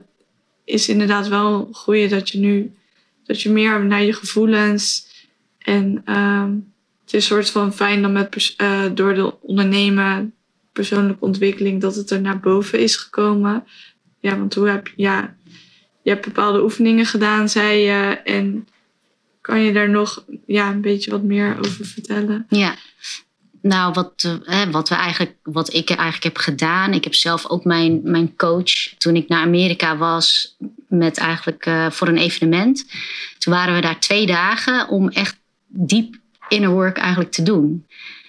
is 0.65 0.89
inderdaad 0.89 1.27
wel 1.27 1.69
goed 1.71 2.09
dat 2.09 2.29
je 2.29 2.37
nu 2.37 2.71
dat 3.25 3.41
je 3.41 3.49
meer 3.49 3.85
naar 3.85 4.03
je 4.03 4.13
gevoelens 4.13 5.07
en 5.57 6.03
um, 6.15 6.73
het 7.05 7.13
is 7.13 7.13
een 7.13 7.35
soort 7.35 7.49
van 7.49 7.73
fijn 7.73 8.01
dan 8.01 8.11
met 8.11 8.55
uh, 8.57 8.81
door 8.93 9.13
de 9.13 9.41
ondernemen 9.41 10.33
persoonlijke 10.75 11.25
ontwikkeling 11.25 11.81
dat 11.81 11.95
het 11.95 12.11
er 12.11 12.21
naar 12.21 12.39
boven 12.39 12.79
is 12.79 12.95
gekomen. 12.95 13.63
Ja, 14.19 14.37
want 14.37 14.53
hoe 14.53 14.69
heb 14.69 14.91
ja, 14.95 15.35
je 16.01 16.09
hebt 16.09 16.25
bepaalde 16.25 16.63
oefeningen 16.63 17.05
gedaan, 17.05 17.49
zei 17.49 17.79
je. 17.79 18.21
En 18.23 18.67
kan 19.41 19.61
je 19.61 19.73
daar 19.73 19.89
nog 19.89 20.25
ja, 20.45 20.69
een 20.69 20.81
beetje 20.81 21.11
wat 21.11 21.23
meer 21.23 21.57
over 21.59 21.85
vertellen? 21.85 22.45
Ja. 22.49 22.75
Nou, 23.61 23.93
wat, 23.93 24.39
eh, 24.45 24.69
wat, 24.71 24.89
we 24.89 24.95
eigenlijk, 24.95 25.35
wat 25.43 25.73
ik 25.73 25.89
eigenlijk 25.89 26.23
heb 26.23 26.37
gedaan. 26.37 26.93
Ik 26.93 27.03
heb 27.03 27.13
zelf 27.13 27.49
ook 27.49 27.63
mijn, 27.63 27.99
mijn 28.03 28.35
coach. 28.35 28.97
Toen 28.97 29.15
ik 29.15 29.27
naar 29.27 29.41
Amerika 29.41 29.97
was 29.97 30.55
met 30.87 31.17
eigenlijk 31.17 31.65
uh, 31.65 31.89
voor 31.89 32.07
een 32.07 32.17
evenement. 32.17 32.85
Toen 33.37 33.53
waren 33.53 33.75
we 33.75 33.81
daar 33.81 33.99
twee 33.99 34.25
dagen 34.25 34.87
om 34.87 35.09
echt 35.09 35.37
diep 35.67 36.15
inner 36.47 36.69
work 36.69 36.97
eigenlijk 36.97 37.31
te 37.31 37.43
doen 37.43 37.85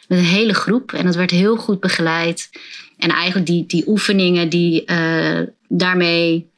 met 0.09 0.19
een 0.19 0.25
hele 0.25 0.55
groep. 0.55 0.93
En 0.93 1.05
dat 1.05 1.15
werd 1.15 1.31
heel 1.31 1.57
goed 1.57 1.81
begeleid. 1.81 2.51
En 2.97 3.11
eigenlijk 3.11 3.47
die, 3.47 3.67
die 3.67 3.89
oefeningen, 3.89 4.49
die, 4.49 4.83
uh, 4.87 5.41
daarmee 5.69 6.51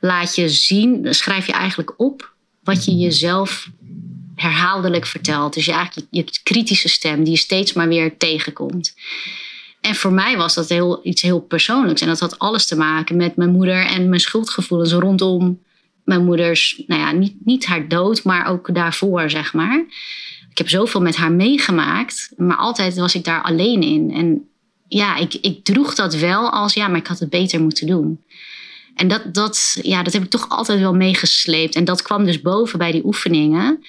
laat 0.00 0.34
je 0.34 0.48
zien, 0.48 1.14
schrijf 1.14 1.46
je 1.46 1.52
eigenlijk 1.52 1.94
op 1.96 2.32
wat 2.64 2.84
je 2.84 2.96
jezelf 2.96 3.70
herhaaldelijk 4.34 5.06
vertelt. 5.06 5.54
Dus 5.54 5.64
je, 5.64 5.72
eigenlijk 5.72 6.06
je, 6.10 6.24
kritische 6.42 6.88
stem 6.88 7.24
die 7.24 7.32
je 7.32 7.38
steeds 7.38 7.72
maar 7.72 7.88
weer 7.88 8.16
tegenkomt. 8.16 8.94
En 9.80 9.94
voor 9.94 10.12
mij 10.12 10.36
was 10.36 10.54
dat 10.54 10.68
heel, 10.68 11.00
iets 11.02 11.22
heel 11.22 11.40
persoonlijks. 11.40 12.00
En 12.00 12.06
dat 12.06 12.20
had 12.20 12.38
alles 12.38 12.66
te 12.66 12.76
maken 12.76 13.16
met 13.16 13.36
mijn 13.36 13.50
moeder 13.50 13.86
en 13.86 14.08
mijn 14.08 14.20
schuldgevoelens 14.20 14.92
rondom 14.92 15.60
mijn 16.04 16.24
moeders, 16.24 16.82
nou 16.86 17.00
ja, 17.00 17.12
niet, 17.12 17.34
niet 17.44 17.66
haar 17.66 17.88
dood, 17.88 18.24
maar 18.24 18.46
ook 18.46 18.74
daarvoor, 18.74 19.30
zeg 19.30 19.52
maar 19.52 19.84
ik 20.52 20.58
heb 20.58 20.68
zoveel 20.68 21.00
met 21.00 21.16
haar 21.16 21.32
meegemaakt, 21.32 22.32
maar 22.36 22.56
altijd 22.56 22.94
was 22.94 23.14
ik 23.14 23.24
daar 23.24 23.42
alleen 23.42 23.82
in. 23.82 24.10
En 24.10 24.48
ja, 24.88 25.16
ik, 25.16 25.34
ik 25.34 25.64
droeg 25.64 25.94
dat 25.94 26.14
wel 26.14 26.50
als 26.50 26.74
ja, 26.74 26.88
maar 26.88 26.98
ik 26.98 27.06
had 27.06 27.18
het 27.18 27.30
beter 27.30 27.60
moeten 27.60 27.86
doen. 27.86 28.24
En 28.94 29.08
dat, 29.08 29.34
dat, 29.34 29.78
ja, 29.82 30.02
dat 30.02 30.12
heb 30.12 30.22
ik 30.22 30.30
toch 30.30 30.48
altijd 30.48 30.80
wel 30.80 30.94
meegesleept. 30.94 31.74
En 31.74 31.84
dat 31.84 32.02
kwam 32.02 32.24
dus 32.24 32.40
boven 32.40 32.78
bij 32.78 32.92
die 32.92 33.04
oefeningen. 33.04 33.84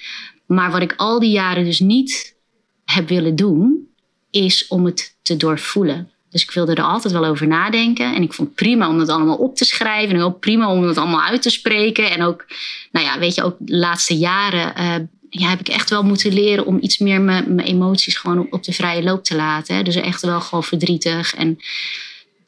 Maar 0.46 0.70
wat 0.70 0.82
ik 0.82 0.94
al 0.96 1.18
die 1.20 1.30
jaren 1.30 1.64
dus 1.64 1.80
niet 1.80 2.36
heb 2.84 3.08
willen 3.08 3.36
doen, 3.36 3.88
is 4.30 4.66
om 4.68 4.84
het 4.84 5.16
te 5.22 5.36
doorvoelen. 5.36 6.10
Dus 6.30 6.42
ik 6.42 6.50
wilde 6.50 6.74
er 6.74 6.82
altijd 6.82 7.12
wel 7.12 7.24
over 7.24 7.46
nadenken. 7.46 8.14
En 8.14 8.22
ik 8.22 8.32
vond 8.32 8.48
het 8.48 8.56
prima 8.56 8.88
om 8.88 8.98
het 8.98 9.08
allemaal 9.08 9.36
op 9.36 9.56
te 9.56 9.64
schrijven. 9.64 10.16
En 10.16 10.22
ook 10.22 10.40
prima 10.40 10.70
om 10.70 10.82
het 10.82 10.98
allemaal 10.98 11.22
uit 11.22 11.42
te 11.42 11.50
spreken. 11.50 12.10
En 12.10 12.22
ook, 12.22 12.46
nou 12.92 13.06
ja, 13.06 13.18
weet 13.18 13.34
je, 13.34 13.42
ook 13.42 13.56
de 13.58 13.76
laatste 13.76 14.16
jaren 14.16 14.72
uh, 14.78 14.94
ja, 15.40 15.48
heb 15.48 15.60
ik 15.60 15.68
echt 15.68 15.90
wel 15.90 16.02
moeten 16.02 16.32
leren 16.32 16.66
om 16.66 16.78
iets 16.80 16.98
meer 16.98 17.20
mijn, 17.20 17.54
mijn 17.54 17.68
emoties 17.68 18.16
gewoon 18.16 18.46
op, 18.50 18.62
de 18.62 18.72
vrije 18.72 19.02
loop 19.02 19.24
te 19.24 19.36
laten. 19.36 19.76
Hè. 19.76 19.82
Dus 19.82 19.94
echt 19.94 20.20
wel 20.20 20.40
gewoon 20.40 20.64
verdrietig. 20.64 21.34
En 21.34 21.58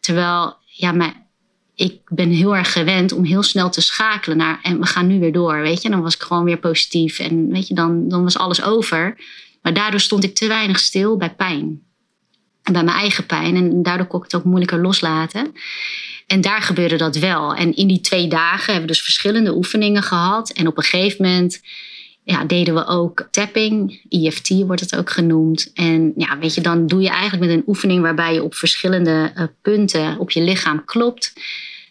terwijl, 0.01 0.57
ja, 0.67 0.93
maar 0.93 1.27
ik 1.75 2.01
ben 2.09 2.31
heel 2.31 2.57
erg 2.57 2.73
gewend 2.73 3.13
om 3.13 3.25
heel 3.25 3.43
snel 3.43 3.71
te 3.71 3.81
schakelen 3.81 4.37
naar 4.37 4.59
en 4.63 4.81
we 4.81 4.87
gaan 4.87 5.07
nu 5.07 5.19
weer 5.19 5.33
door, 5.33 5.61
weet 5.61 5.83
je. 5.83 5.91
Dan 5.91 6.03
was 6.03 6.15
ik 6.15 6.23
gewoon 6.23 6.45
weer 6.45 6.59
positief 6.59 7.19
en 7.19 7.49
weet 7.49 7.69
je, 7.69 7.75
dan, 7.75 8.09
dan 8.09 8.23
was 8.23 8.39
alles 8.39 8.63
over. 8.63 9.17
Maar 9.63 9.75
daardoor 9.75 10.01
stond 10.01 10.25
ik 10.25 10.35
te 10.35 10.47
weinig 10.47 10.79
stil 10.79 11.17
bij 11.17 11.35
pijn. 11.35 11.83
Bij 12.63 12.85
mijn 12.85 12.97
eigen 12.97 13.27
pijn. 13.27 13.57
En 13.57 13.83
daardoor 13.83 14.07
kon 14.07 14.19
ik 14.19 14.25
het 14.25 14.35
ook 14.35 14.45
moeilijker 14.45 14.81
loslaten. 14.81 15.53
En 16.27 16.41
daar 16.41 16.63
gebeurde 16.63 16.97
dat 16.97 17.17
wel. 17.17 17.55
En 17.55 17.77
in 17.77 17.87
die 17.87 18.01
twee 18.01 18.29
dagen 18.29 18.65
hebben 18.65 18.83
we 18.83 18.95
dus 18.95 19.03
verschillende 19.03 19.55
oefeningen 19.55 20.03
gehad. 20.03 20.51
En 20.51 20.67
op 20.67 20.77
een 20.77 20.83
gegeven 20.83 21.25
moment 21.25 21.61
ja, 22.27 22.45
deden 22.45 22.75
we 22.75 22.87
ook 22.87 23.29
tapping, 23.31 24.01
EFT 24.09 24.49
wordt 24.49 24.81
het 24.81 24.97
ook 24.97 25.11
genoemd. 25.11 25.71
En 25.75 26.13
ja, 26.17 26.39
weet 26.39 26.55
je, 26.55 26.61
dan 26.61 26.87
doe 26.87 27.03
je 27.03 27.09
eigenlijk 27.09 27.51
met 27.51 27.57
een 27.57 27.65
oefening 27.67 28.03
waarbij 28.03 28.35
je 28.35 28.43
op 28.43 28.55
verschillende 28.55 29.33
uh, 29.37 29.45
punten 29.63 30.19
op 30.19 30.31
je 30.31 30.41
lichaam 30.41 30.85
klopt. 30.85 31.33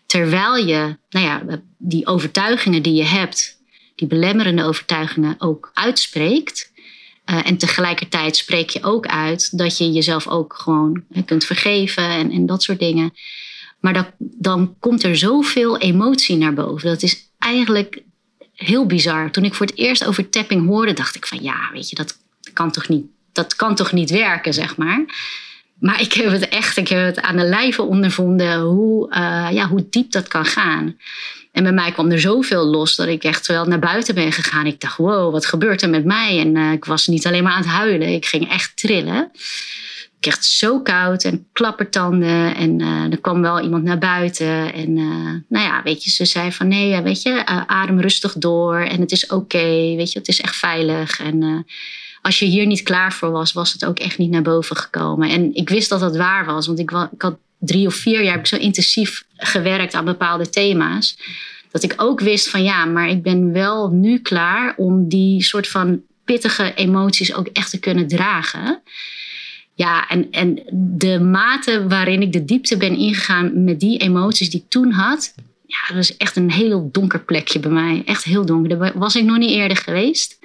Terwijl 0.05 0.55
je, 0.55 0.97
nou 1.09 1.25
ja, 1.25 1.61
die 1.77 2.07
overtuigingen 2.07 2.81
die 2.81 2.93
je 2.93 3.03
hebt, 3.03 3.61
die 3.95 4.07
belemmerende 4.07 4.63
overtuigingen 4.63 5.35
ook 5.37 5.71
uitspreekt. 5.73 6.71
Uh, 7.25 7.47
en 7.47 7.57
tegelijkertijd 7.57 8.35
spreek 8.35 8.69
je 8.69 8.83
ook 8.83 9.07
uit 9.07 9.57
dat 9.57 9.77
je 9.77 9.91
jezelf 9.91 10.27
ook 10.27 10.53
gewoon 10.53 11.03
kunt 11.25 11.45
vergeven 11.45 12.03
en, 12.03 12.31
en 12.31 12.45
dat 12.45 12.63
soort 12.63 12.79
dingen. 12.79 13.13
Maar 13.79 13.93
dat, 13.93 14.07
dan 14.17 14.75
komt 14.79 15.03
er 15.03 15.17
zoveel 15.17 15.77
emotie 15.77 16.37
naar 16.37 16.53
boven. 16.53 16.89
Dat 16.89 17.03
is 17.03 17.29
eigenlijk 17.39 18.03
heel 18.55 18.85
bizar. 18.85 19.31
Toen 19.31 19.43
ik 19.43 19.53
voor 19.53 19.65
het 19.65 19.77
eerst 19.77 20.05
over 20.05 20.29
tapping 20.29 20.67
hoorde, 20.67 20.93
dacht 20.93 21.15
ik 21.15 21.25
van 21.25 21.41
ja, 21.41 21.69
weet 21.73 21.89
je, 21.89 21.95
dat 21.95 22.17
kan 22.53 22.71
toch 22.71 22.87
niet, 22.87 23.05
dat 23.31 23.55
kan 23.55 23.75
toch 23.75 23.91
niet 23.91 24.09
werken, 24.09 24.53
zeg 24.53 24.77
maar. 24.77 25.05
Maar 25.79 26.01
ik 26.01 26.13
heb 26.13 26.31
het 26.31 26.49
echt, 26.49 26.77
ik 26.77 26.87
heb 26.87 27.05
het 27.05 27.21
aan 27.21 27.35
de 27.35 27.43
lijve 27.43 27.81
ondervonden 27.81 28.59
hoe, 28.59 29.09
uh, 29.09 29.47
ja, 29.51 29.67
hoe 29.67 29.85
diep 29.89 30.11
dat 30.11 30.27
kan 30.27 30.45
gaan. 30.45 30.97
En 31.51 31.63
bij 31.63 31.71
mij 31.71 31.91
kwam 31.91 32.11
er 32.11 32.19
zoveel 32.19 32.65
los 32.65 32.95
dat 32.95 33.07
ik 33.07 33.23
echt 33.23 33.47
wel 33.47 33.65
naar 33.65 33.79
buiten 33.79 34.15
ben 34.15 34.31
gegaan. 34.31 34.65
Ik 34.65 34.79
dacht, 34.79 34.97
wow, 34.97 35.31
wat 35.31 35.45
gebeurt 35.45 35.81
er 35.81 35.89
met 35.89 36.05
mij? 36.05 36.39
En 36.39 36.55
uh, 36.55 36.71
ik 36.71 36.85
was 36.85 37.07
niet 37.07 37.27
alleen 37.27 37.43
maar 37.43 37.51
aan 37.51 37.61
het 37.61 37.67
huilen, 37.67 38.07
ik 38.07 38.25
ging 38.25 38.49
echt 38.49 38.77
trillen 38.77 39.31
kreeg 40.25 40.35
het 40.35 40.45
zo 40.45 40.81
koud 40.81 41.23
en 41.23 41.47
klappertanden. 41.51 42.55
En 42.55 42.79
uh, 42.79 43.11
er 43.11 43.21
kwam 43.21 43.41
wel 43.41 43.61
iemand 43.61 43.83
naar 43.83 43.97
buiten. 43.97 44.73
En 44.73 44.97
uh, 44.97 45.31
nou 45.49 45.65
ja, 45.65 45.81
weet 45.83 46.03
je, 46.03 46.09
ze 46.09 46.25
zei 46.25 46.51
van 46.51 46.67
nee, 46.67 47.01
weet 47.01 47.21
je, 47.21 47.29
uh, 47.29 47.61
adem 47.65 47.99
rustig 47.99 48.33
door. 48.33 48.77
En 48.77 48.99
het 48.99 49.11
is 49.11 49.27
oké, 49.27 49.95
weet 49.95 50.11
je, 50.11 50.19
het 50.19 50.27
is 50.27 50.41
echt 50.41 50.55
veilig. 50.55 51.19
En 51.19 51.65
als 52.21 52.39
je 52.39 52.45
hier 52.45 52.65
niet 52.65 52.83
klaar 52.83 53.13
voor 53.13 53.31
was, 53.31 53.53
was 53.53 53.73
het 53.73 53.85
ook 53.85 53.99
echt 53.99 54.17
niet 54.17 54.31
naar 54.31 54.41
boven 54.41 54.75
gekomen. 54.75 55.29
En 55.29 55.55
ik 55.55 55.69
wist 55.69 55.89
dat 55.89 55.99
dat 55.99 56.17
waar 56.17 56.45
was, 56.45 56.67
want 56.67 56.79
ik, 56.79 56.91
ik 56.91 57.21
had 57.21 57.37
drie 57.59 57.87
of 57.87 57.95
vier 57.95 58.23
jaar 58.23 58.47
zo 58.47 58.55
intensief 58.55 59.25
gewerkt 59.35 59.93
aan 59.93 60.05
bepaalde 60.05 60.49
thema's. 60.49 61.17
Dat 61.71 61.83
ik 61.83 61.93
ook 61.97 62.19
wist 62.19 62.49
van 62.49 62.63
ja, 62.63 62.85
maar 62.85 63.09
ik 63.09 63.23
ben 63.23 63.51
wel 63.51 63.89
nu 63.89 64.19
klaar 64.19 64.73
om 64.77 65.07
die 65.07 65.43
soort 65.43 65.67
van 65.67 66.01
pittige 66.23 66.73
emoties 66.73 67.33
ook 67.33 67.47
echt 67.47 67.69
te 67.69 67.79
kunnen 67.79 68.07
dragen. 68.07 68.81
Ja, 69.75 70.07
en, 70.07 70.31
en 70.31 70.59
de 70.73 71.19
mate 71.19 71.87
waarin 71.87 72.21
ik 72.21 72.33
de 72.33 72.45
diepte 72.45 72.77
ben 72.77 72.97
ingegaan 72.97 73.63
met 73.63 73.79
die 73.79 73.97
emoties 73.97 74.49
die 74.49 74.59
ik 74.59 74.69
toen 74.69 74.91
had. 74.91 75.33
Ja, 75.65 75.77
dat 75.87 75.95
was 75.95 76.17
echt 76.17 76.35
een 76.35 76.51
heel 76.51 76.89
donker 76.91 77.19
plekje 77.19 77.59
bij 77.59 77.71
mij. 77.71 78.01
Echt 78.05 78.23
heel 78.23 78.45
donker. 78.45 78.79
Daar 78.79 78.97
was 78.97 79.15
ik 79.15 79.23
nog 79.23 79.37
niet 79.37 79.51
eerder 79.51 79.77
geweest. 79.77 80.39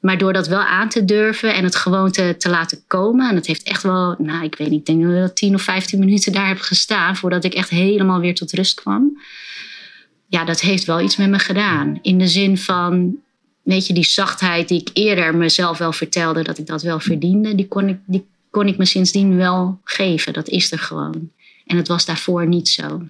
Maar 0.00 0.18
door 0.18 0.32
dat 0.32 0.48
wel 0.48 0.60
aan 0.60 0.88
te 0.88 1.04
durven 1.04 1.54
en 1.54 1.64
het 1.64 1.76
gewoon 1.76 2.10
te, 2.10 2.34
te 2.38 2.48
laten 2.48 2.82
komen. 2.86 3.28
En 3.28 3.34
dat 3.34 3.46
heeft 3.46 3.62
echt 3.62 3.82
wel, 3.82 4.14
nou 4.18 4.44
ik 4.44 4.54
weet 4.54 4.70
niet, 4.70 4.78
ik 4.78 4.86
denk 4.86 5.02
dat 5.02 5.10
ik 5.10 5.16
wel 5.16 5.32
10 5.32 5.54
of 5.54 5.62
15 5.62 5.98
minuten 5.98 6.32
daar 6.32 6.48
heb 6.48 6.60
gestaan. 6.60 7.16
Voordat 7.16 7.44
ik 7.44 7.54
echt 7.54 7.70
helemaal 7.70 8.20
weer 8.20 8.34
tot 8.34 8.52
rust 8.52 8.80
kwam. 8.80 9.20
Ja, 10.26 10.44
dat 10.44 10.60
heeft 10.60 10.84
wel 10.84 11.00
iets 11.00 11.16
met 11.16 11.30
me 11.30 11.38
gedaan. 11.38 11.98
In 12.02 12.18
de 12.18 12.28
zin 12.28 12.58
van, 12.58 13.16
weet 13.62 13.86
je, 13.86 13.94
die 13.94 14.04
zachtheid 14.04 14.68
die 14.68 14.80
ik 14.80 14.90
eerder 14.92 15.36
mezelf 15.36 15.78
wel 15.78 15.92
vertelde 15.92 16.42
dat 16.42 16.58
ik 16.58 16.66
dat 16.66 16.82
wel 16.82 17.00
verdiende. 17.00 17.54
Die 17.54 17.68
kon 17.68 17.88
ik, 17.88 17.98
die 18.06 18.24
kon 18.54 18.68
ik 18.68 18.78
me 18.78 18.84
sindsdien 18.84 19.36
wel 19.36 19.80
geven. 19.84 20.32
Dat 20.32 20.48
is 20.48 20.72
er 20.72 20.78
gewoon. 20.78 21.30
En 21.66 21.76
het 21.76 21.88
was 21.88 22.04
daarvoor 22.04 22.46
niet 22.46 22.68
zo. 22.68 23.02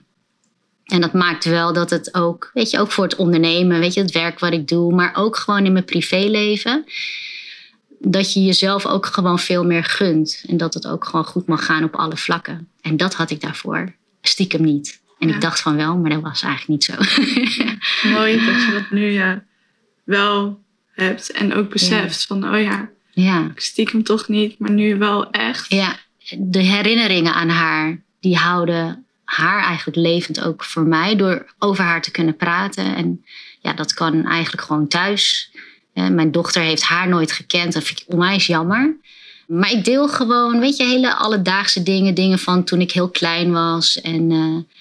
En 0.85 1.00
dat 1.00 1.12
maakt 1.12 1.44
wel 1.44 1.72
dat 1.72 1.90
het 1.90 2.14
ook, 2.14 2.50
weet 2.54 2.70
je, 2.70 2.78
ook 2.78 2.90
voor 2.90 3.04
het 3.04 3.16
ondernemen, 3.16 3.80
weet 3.80 3.94
je, 3.94 4.00
het 4.00 4.12
werk 4.12 4.38
wat 4.38 4.52
ik 4.52 4.68
doe, 4.68 4.94
maar 4.94 5.14
ook 5.14 5.37
gewoon 5.37 5.66
in 5.66 5.72
mijn 5.72 5.85
privéleven, 5.85 6.85
dat 7.98 8.33
je 8.33 8.44
jezelf 8.44 8.87
ook 8.87 9.07
gewoon 9.07 9.38
veel 9.38 9.64
meer 9.64 9.85
gunt. 9.85 10.44
En 10.46 10.57
dat 10.57 10.74
het 10.74 10.87
ook 10.87 11.04
gewoon 11.04 11.24
goed 11.24 11.46
mag 11.46 11.64
gaan 11.64 11.85
op 11.85 11.96
alle 11.96 12.16
vlakken. 12.16 12.68
En 12.80 12.96
dat 12.96 13.14
had 13.14 13.30
ik 13.30 13.40
daarvoor 13.40 13.92
stiekem 14.22 14.62
niet. 14.62 15.00
En 15.18 15.28
ik 15.28 15.40
dacht 15.40 15.61
van 15.61 15.76
wel, 15.76 15.96
maar 15.96 16.11
dat 16.11 16.22
was 16.22 16.42
eigenlijk 16.42 16.68
niet 16.68 16.85
zo. 16.85 16.94
Mooi 18.09 18.44
dat 18.44 18.62
je 18.62 18.70
dat 18.72 18.90
nu 18.90 19.11
ja, 19.11 19.44
wel 20.04 20.61
hebt 20.92 21.33
en 21.33 21.54
ook 21.54 21.70
beseft 21.70 22.26
van, 22.26 22.54
oh 22.54 22.61
ja, 22.61 22.90
ja, 23.14 23.50
ik 23.55 23.61
stiekem 23.61 24.03
toch 24.03 24.29
niet, 24.29 24.59
maar 24.59 24.70
nu 24.70 24.98
wel 24.98 25.31
echt. 25.31 25.70
ja, 25.70 25.96
de 26.38 26.62
herinneringen 26.62 27.35
aan 27.35 27.48
haar, 27.48 28.03
die 28.20 28.37
houden 28.37 29.05
haar 29.24 29.64
eigenlijk 29.64 29.96
levend 29.96 30.40
ook 30.40 30.64
voor 30.64 30.87
mij 30.87 31.16
door 31.16 31.55
over 31.59 31.85
haar 31.85 32.03
te 32.03 32.11
kunnen 32.11 32.37
praten. 32.37 32.96
En 32.96 33.24
ja, 33.61 33.72
dat 33.72 33.94
kan 33.94 34.27
eigenlijk 34.27 34.62
gewoon 34.62 34.88
thuis. 34.88 35.50
Mijn 35.92 36.31
dochter 36.31 36.62
heeft 36.62 36.83
haar 36.83 37.09
nooit 37.09 37.33
gekend. 37.33 37.72
Dat 37.72 37.85
vind 37.85 38.00
ik 38.00 38.12
onwijs 38.12 38.46
jammer. 38.46 38.96
Maar 39.46 39.70
ik 39.72 39.85
deel 39.85 40.09
gewoon, 40.09 40.61
weet 40.61 40.77
je, 40.77 40.85
hele 40.85 41.14
alledaagse 41.14 41.83
dingen. 41.83 42.14
Dingen 42.14 42.38
van 42.38 42.64
toen 42.64 42.81
ik 42.81 42.92
heel 42.92 43.11
klein 43.11 43.53
was. 43.53 44.00
En 44.00 44.31
eh, 44.31 44.79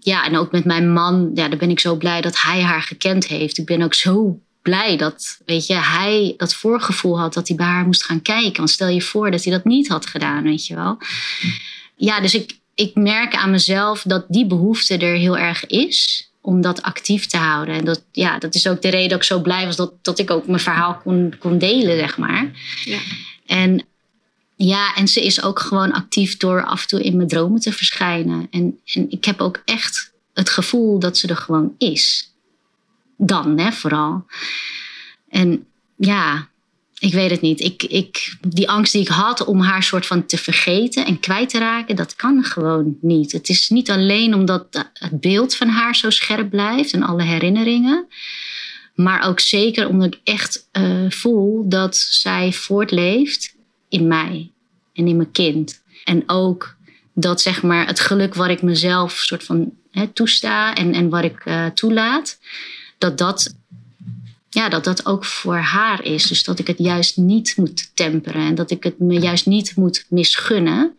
ja, 0.00 0.24
en 0.24 0.36
ook 0.36 0.52
met 0.52 0.64
mijn 0.64 0.92
man. 0.92 1.30
Ja, 1.34 1.48
daar 1.48 1.58
ben 1.58 1.70
ik 1.70 1.80
zo 1.80 1.96
blij 1.96 2.20
dat 2.20 2.40
hij 2.40 2.62
haar 2.62 2.82
gekend 2.82 3.26
heeft. 3.26 3.58
Ik 3.58 3.66
ben 3.66 3.82
ook 3.82 3.94
zo 3.94 4.40
blij 4.62 4.96
dat, 4.96 5.40
weet 5.46 5.66
je, 5.66 5.74
hij 5.74 6.34
dat 6.36 6.54
voorgevoel 6.54 7.18
had 7.18 7.34
dat 7.34 7.48
hij 7.48 7.56
bij 7.56 7.66
haar 7.66 7.86
moest 7.86 8.04
gaan 8.04 8.22
kijken. 8.22 8.56
Want 8.56 8.70
stel 8.70 8.88
je 8.88 9.02
voor 9.02 9.30
dat 9.30 9.44
hij 9.44 9.52
dat 9.52 9.64
niet 9.64 9.88
had 9.88 10.06
gedaan, 10.06 10.42
weet 10.42 10.66
je 10.66 10.74
wel. 10.74 10.98
Ja, 11.96 12.20
dus 12.20 12.34
ik, 12.34 12.58
ik 12.74 12.94
merk 12.94 13.34
aan 13.34 13.50
mezelf 13.50 14.02
dat 14.02 14.24
die 14.28 14.46
behoefte 14.46 14.96
er 14.96 15.16
heel 15.16 15.38
erg 15.38 15.66
is 15.66 16.30
om 16.40 16.60
dat 16.60 16.82
actief 16.82 17.26
te 17.26 17.36
houden. 17.36 17.74
En 17.74 17.84
dat, 17.84 18.02
ja, 18.12 18.38
dat 18.38 18.54
is 18.54 18.66
ook 18.66 18.82
de 18.82 18.88
reden 18.88 19.08
dat 19.08 19.18
ik 19.18 19.24
zo 19.24 19.40
blij 19.40 19.66
was 19.66 19.76
dat, 19.76 19.92
dat 20.02 20.18
ik 20.18 20.30
ook 20.30 20.46
mijn 20.46 20.60
verhaal 20.60 21.00
kon, 21.04 21.34
kon 21.38 21.58
delen, 21.58 21.98
zeg 21.98 22.18
maar. 22.18 22.50
Ja. 22.84 22.98
En 23.46 23.86
ja, 24.56 24.94
en 24.94 25.08
ze 25.08 25.24
is 25.24 25.42
ook 25.42 25.60
gewoon 25.60 25.92
actief 25.92 26.36
door 26.36 26.64
af 26.64 26.82
en 26.82 26.88
toe 26.88 27.02
in 27.02 27.16
mijn 27.16 27.28
dromen 27.28 27.60
te 27.60 27.72
verschijnen. 27.72 28.46
En, 28.50 28.80
en 28.84 29.10
ik 29.10 29.24
heb 29.24 29.40
ook 29.40 29.62
echt 29.64 30.12
het 30.34 30.50
gevoel 30.50 30.98
dat 30.98 31.18
ze 31.18 31.28
er 31.28 31.36
gewoon 31.36 31.74
is. 31.78 32.31
Dan, 33.24 33.58
hè, 33.58 33.72
vooral. 33.72 34.26
En 35.28 35.66
ja, 35.96 36.48
ik 36.98 37.12
weet 37.12 37.30
het 37.30 37.40
niet. 37.40 37.60
Ik, 37.60 37.82
ik, 37.82 38.36
die 38.48 38.68
angst 38.68 38.92
die 38.92 39.00
ik 39.00 39.08
had 39.08 39.44
om 39.44 39.60
haar 39.60 39.82
soort 39.82 40.06
van 40.06 40.26
te 40.26 40.38
vergeten 40.38 41.06
en 41.06 41.20
kwijt 41.20 41.48
te 41.48 41.58
raken, 41.58 41.96
dat 41.96 42.16
kan 42.16 42.44
gewoon 42.44 42.96
niet. 43.00 43.32
Het 43.32 43.48
is 43.48 43.68
niet 43.68 43.90
alleen 43.90 44.34
omdat 44.34 44.90
het 44.92 45.20
beeld 45.20 45.54
van 45.54 45.68
haar 45.68 45.96
zo 45.96 46.10
scherp 46.10 46.50
blijft 46.50 46.92
en 46.92 47.02
alle 47.02 47.22
herinneringen. 47.22 48.06
Maar 48.94 49.28
ook 49.28 49.40
zeker 49.40 49.88
omdat 49.88 50.14
ik 50.14 50.20
echt 50.24 50.68
eh, 50.72 51.04
voel 51.08 51.68
dat 51.68 51.96
zij 51.96 52.52
voortleeft 52.52 53.54
in 53.88 54.06
mij 54.06 54.50
en 54.92 55.06
in 55.06 55.16
mijn 55.16 55.32
kind. 55.32 55.82
En 56.04 56.22
ook 56.26 56.76
dat 57.14 57.40
zeg 57.40 57.62
maar 57.62 57.86
het 57.86 58.00
geluk 58.00 58.34
wat 58.34 58.48
ik 58.48 58.62
mezelf 58.62 59.12
soort 59.12 59.44
van 59.44 59.72
toesta 60.12 60.74
en, 60.74 60.94
en 60.94 61.08
wat 61.08 61.24
ik 61.24 61.44
eh, 61.44 61.66
toelaat, 61.66 62.38
dat 63.02 63.18
dat 63.18 63.54
ja, 64.48 64.68
dat 64.68 64.84
dat 64.84 65.06
ook 65.06 65.24
voor 65.24 65.56
haar 65.56 66.04
is. 66.04 66.26
Dus 66.26 66.44
dat 66.44 66.58
ik 66.58 66.66
het 66.66 66.78
juist 66.78 67.16
niet 67.16 67.56
moet 67.56 67.90
temperen 67.94 68.42
en 68.42 68.54
dat 68.54 68.70
ik 68.70 68.82
het 68.82 68.98
me 68.98 69.18
juist 69.20 69.46
niet 69.46 69.76
moet 69.76 70.06
misgunnen. 70.08 70.96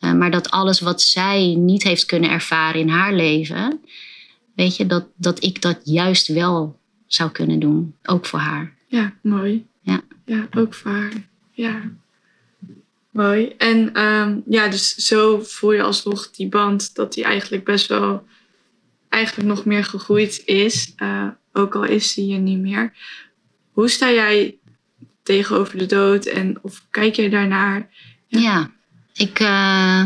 Uh, 0.00 0.12
maar 0.12 0.30
dat 0.30 0.50
alles 0.50 0.80
wat 0.80 1.02
zij 1.02 1.54
niet 1.58 1.82
heeft 1.82 2.04
kunnen 2.04 2.30
ervaren 2.30 2.80
in 2.80 2.88
haar 2.88 3.14
leven, 3.14 3.80
weet 4.54 4.76
je, 4.76 4.86
dat, 4.86 5.06
dat 5.16 5.44
ik 5.44 5.62
dat 5.62 5.80
juist 5.84 6.26
wel 6.26 6.78
zou 7.06 7.30
kunnen 7.30 7.58
doen. 7.58 7.94
Ook 8.04 8.26
voor 8.26 8.38
haar. 8.38 8.74
Ja, 8.86 9.14
mooi. 9.22 9.66
Ja. 9.80 10.00
Ja, 10.24 10.48
ook 10.56 10.74
voor 10.74 10.90
haar. 10.90 11.12
Ja. 11.52 11.82
Mooi. 13.10 13.54
En 13.58 13.94
ehm, 13.94 14.38
ja, 14.46 14.68
dus 14.68 14.94
zo 14.94 15.40
voel 15.42 15.72
je 15.72 15.82
alsnog 15.82 16.30
die 16.30 16.48
band 16.48 16.94
dat 16.94 17.12
die 17.12 17.24
eigenlijk 17.24 17.64
best 17.64 17.86
wel 17.86 18.24
eigenlijk 19.10 19.48
nog 19.48 19.64
meer 19.64 19.84
gegroeid 19.84 20.42
is. 20.44 20.92
Uh, 20.96 21.28
ook 21.52 21.74
al 21.74 21.84
is 21.84 22.12
ze 22.12 22.20
hier 22.20 22.38
niet 22.38 22.58
meer. 22.58 22.92
Hoe 23.72 23.88
sta 23.88 24.10
jij 24.10 24.58
tegenover 25.22 25.78
de 25.78 25.86
dood 25.86 26.24
en 26.24 26.58
of 26.62 26.82
kijk 26.90 27.14
jij 27.14 27.28
daarnaar? 27.28 27.88
Ja, 28.26 28.70
ik, 29.14 29.40
uh, 29.40 30.04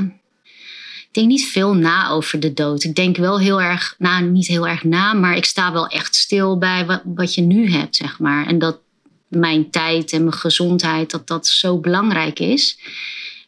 ik 1.06 1.08
denk 1.10 1.26
niet 1.26 1.46
veel 1.46 1.74
na 1.74 2.08
over 2.08 2.40
de 2.40 2.52
dood. 2.52 2.84
Ik 2.84 2.94
denk 2.94 3.16
wel 3.16 3.40
heel 3.40 3.60
erg, 3.60 3.94
nou 3.98 4.24
niet 4.24 4.46
heel 4.46 4.68
erg 4.68 4.84
na, 4.84 5.12
maar 5.12 5.36
ik 5.36 5.44
sta 5.44 5.72
wel 5.72 5.86
echt 5.86 6.14
stil 6.14 6.58
bij 6.58 7.00
wat, 7.04 7.34
je 7.34 7.42
nu 7.42 7.70
hebt, 7.70 7.96
zeg 7.96 8.18
maar. 8.18 8.46
En 8.46 8.58
dat 8.58 8.80
mijn 9.28 9.70
tijd 9.70 10.12
en 10.12 10.20
mijn 10.20 10.36
gezondheid, 10.36 11.10
dat 11.10 11.26
dat 11.26 11.46
zo 11.46 11.78
belangrijk 11.78 12.38
is. 12.38 12.78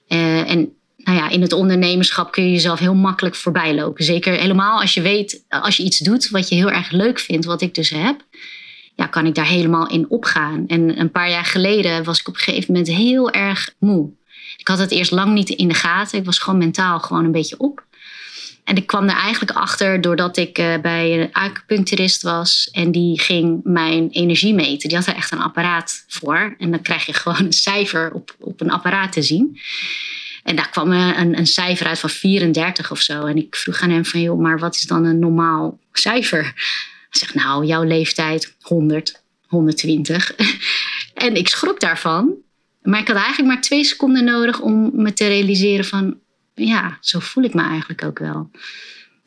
Uh, 0.09 0.51
en 0.51 0.76
nou 1.07 1.19
ja, 1.19 1.29
in 1.29 1.41
het 1.41 1.53
ondernemerschap 1.53 2.33
kun 2.33 2.45
je 2.45 2.51
jezelf 2.51 2.79
heel 2.79 2.95
makkelijk 2.95 3.35
voorbij 3.35 3.75
lopen. 3.75 4.05
Zeker 4.05 4.33
helemaal 4.33 4.81
als 4.81 4.95
je 4.95 5.01
weet, 5.01 5.45
als 5.49 5.77
je 5.77 5.83
iets 5.83 5.99
doet 5.99 6.29
wat 6.29 6.49
je 6.49 6.55
heel 6.55 6.71
erg 6.71 6.91
leuk 6.91 7.19
vindt, 7.19 7.45
wat 7.45 7.63
ik 7.63 7.75
dus 7.75 7.91
heb, 7.91 8.25
ja, 8.95 9.07
kan 9.07 9.27
ik 9.27 9.35
daar 9.35 9.47
helemaal 9.47 9.89
in 9.89 10.11
opgaan. 10.11 10.65
En 10.67 11.01
een 11.01 11.11
paar 11.11 11.31
jaar 11.31 11.45
geleden 11.45 12.05
was 12.05 12.21
ik 12.21 12.29
op 12.29 12.35
een 12.35 12.41
gegeven 12.41 12.73
moment 12.73 12.89
heel 12.89 13.31
erg 13.31 13.75
moe. 13.79 14.11
Ik 14.57 14.69
had 14.69 14.79
het 14.79 14.91
eerst 14.91 15.11
lang 15.11 15.33
niet 15.33 15.49
in 15.49 15.69
de 15.69 15.75
gaten. 15.75 16.19
Ik 16.19 16.25
was 16.25 16.39
gewoon 16.39 16.59
mentaal 16.59 17.01
gewoon 17.01 17.25
een 17.25 17.33
beetje 17.33 17.59
op. 17.59 17.85
En 18.65 18.77
ik 18.77 18.87
kwam 18.87 19.09
er 19.09 19.17
eigenlijk 19.17 19.59
achter 19.59 20.01
doordat 20.01 20.37
ik 20.37 20.59
uh, 20.59 20.79
bij 20.83 21.21
een 21.21 21.33
acupuncturist 21.33 22.23
was. 22.23 22.69
En 22.73 22.93
die 22.93 23.21
ging 23.21 23.61
mijn 23.65 24.11
energie 24.11 24.55
meten. 24.55 24.89
Die 24.89 24.99
had 24.99 25.07
er 25.07 25.15
echt 25.15 25.33
een 25.33 25.41
apparaat 25.41 26.05
voor. 26.09 26.55
En 26.59 26.71
dan 26.71 26.83
krijg 26.83 27.07
je 27.07 27.13
gewoon 27.13 27.45
een 27.45 27.53
cijfer 27.53 28.13
op, 28.13 28.37
op 28.39 28.61
een 28.61 28.71
apparaat 28.71 29.13
te 29.13 29.23
zien. 29.23 29.59
En 30.47 30.57
daar 30.57 30.71
kwam 30.71 30.93
een, 30.93 31.39
een 31.39 31.47
cijfer 31.47 31.87
uit 31.87 31.99
van 31.99 32.11
34 32.11 32.91
of 32.91 33.01
zo. 33.01 33.25
En 33.25 33.37
ik 33.37 33.57
vroeg 33.57 33.81
aan 33.81 33.91
hem 33.91 34.05
van, 34.05 34.21
joh, 34.21 34.41
maar 34.41 34.59
wat 34.59 34.75
is 34.75 34.83
dan 34.83 35.05
een 35.05 35.19
normaal 35.19 35.79
cijfer? 35.93 36.43
Hij 36.43 36.55
zegt, 37.11 37.35
nou, 37.35 37.65
jouw 37.65 37.83
leeftijd 37.83 38.55
100, 38.61 39.23
120. 39.47 40.35
en 41.15 41.35
ik 41.35 41.49
schrok 41.49 41.81
daarvan. 41.81 42.35
Maar 42.83 43.01
ik 43.01 43.09
had 43.09 43.17
eigenlijk 43.17 43.49
maar 43.49 43.61
twee 43.61 43.85
seconden 43.85 44.25
nodig 44.25 44.61
om 44.61 44.91
me 44.93 45.13
te 45.13 45.27
realiseren 45.27 45.85
van, 45.85 46.19
ja, 46.55 46.99
zo 47.01 47.19
voel 47.19 47.45
ik 47.45 47.55
me 47.55 47.63
eigenlijk 47.63 48.05
ook 48.05 48.19
wel. 48.19 48.51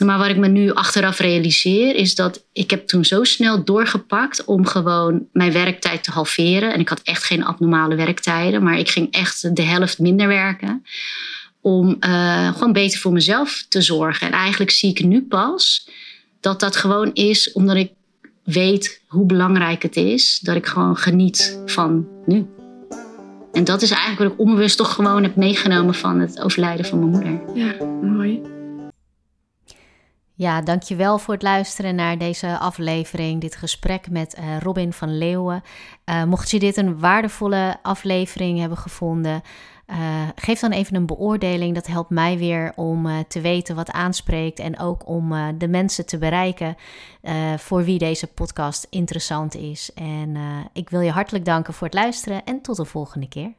Maar 0.06 0.18
wat 0.18 0.28
ik 0.28 0.38
me 0.38 0.48
nu 0.48 0.72
achteraf 0.74 1.20
realiseer 1.20 1.96
is 1.96 2.16
dat 2.16 2.44
ik 2.54 2.70
heb 2.70 2.88
toen 2.88 3.06
zo 3.06 3.24
snel 3.24 3.64
doorgepakt 3.64 4.46
om 4.46 4.66
gewoon 4.66 5.28
mijn 5.32 5.52
werktijd 5.52 6.04
te 6.04 6.12
halveren. 6.12 6.74
En 6.74 6.80
ik 6.80 6.90
had 6.90 7.02
echt 7.04 7.24
geen 7.24 7.44
abnormale 7.44 7.96
werktijden, 7.96 8.64
maar 8.64 8.80
ik 8.80 8.90
ging 8.90 9.12
echt 9.12 9.56
de 9.56 9.62
helft 9.62 10.00
minder 10.00 10.28
werken. 10.28 10.86
Om 11.62 11.98
uh, 12.00 12.54
gewoon 12.54 12.74
beter 12.74 13.00
voor 13.00 13.14
mezelf 13.14 13.66
te 13.70 13.82
zorgen. 13.82 14.28
En 14.28 14.34
eigenlijk 14.34 14.72
zie 14.72 14.90
ik 14.90 15.04
nu 15.04 15.22
pas 15.22 15.90
dat 16.40 16.60
dat 16.60 16.76
gewoon 16.76 17.14
is 17.14 17.52
omdat 17.52 17.76
ik 17.76 17.92
weet 18.44 19.02
hoe 19.08 19.26
belangrijk 19.26 19.84
het 19.84 19.96
is. 19.96 20.40
Dat 20.42 20.56
ik 20.56 20.66
gewoon 20.66 20.98
geniet 20.98 21.62
van 21.66 22.08
nu. 22.26 22.46
En 23.52 23.64
dat 23.64 23.82
is 23.82 23.92
eigenlijk 23.92 24.20
wat 24.20 24.32
ik 24.32 24.40
onbewust 24.40 24.78
toch 24.78 24.94
gewoon 24.94 25.24
heb 25.24 25.36
meegenomen 25.36 25.96
van 25.96 26.20
het 26.20 26.42
overlijden 26.42 26.86
van 26.86 27.00
mijn 27.00 27.12
moeder. 27.12 27.42
Ja, 27.56 27.86
mooi. 28.02 28.58
Ja, 30.40 30.62
dankjewel 30.62 31.18
voor 31.18 31.34
het 31.34 31.44
luisteren 31.44 31.96
naar 31.96 32.18
deze 32.18 32.58
aflevering, 32.58 33.42
dit 33.42 33.56
gesprek 33.56 34.10
met 34.10 34.38
uh, 34.38 34.58
Robin 34.60 34.94
van 34.94 35.18
Leeuwen. 35.18 35.64
Uh, 36.06 36.24
mocht 36.24 36.52
je 36.52 36.60
dit 36.60 36.78
een 36.78 37.00
waardevolle 37.00 37.78
aflevering 37.82 38.60
hebben 38.60 38.78
gevonden, 38.78 39.42
uh, 39.88 39.98
geef 40.36 40.60
dan 40.60 40.72
even 40.72 40.96
een 40.96 41.06
beoordeling. 41.06 41.76
Dat 41.76 41.88
helpt 41.88 42.10
mij 42.10 42.38
weer 42.38 42.74
om 42.76 43.26
te 43.28 43.42
weten 43.42 43.76
wat 43.76 43.92
aanspreekt 43.92 44.60
en 44.60 44.80
ook 44.80 45.08
om 45.08 45.58
de 45.58 45.68
mensen 45.68 46.06
te 46.06 46.18
bereiken 46.18 46.76
voor 47.58 47.84
wie 47.84 47.98
deze 47.98 48.28
podcast 48.28 48.88
interessant 48.90 49.56
is. 49.56 49.94
En 49.94 50.38
ik 50.74 50.90
wil 50.90 51.02
je 51.02 51.12
hartelijk 51.12 51.46
danken 51.46 51.74
voor 51.74 51.88
het 51.88 51.96
luisteren 51.96 52.44
en 52.44 52.62
tot 52.62 52.78
de 52.78 52.86
volgende 52.86 53.28
keer. 53.28 53.54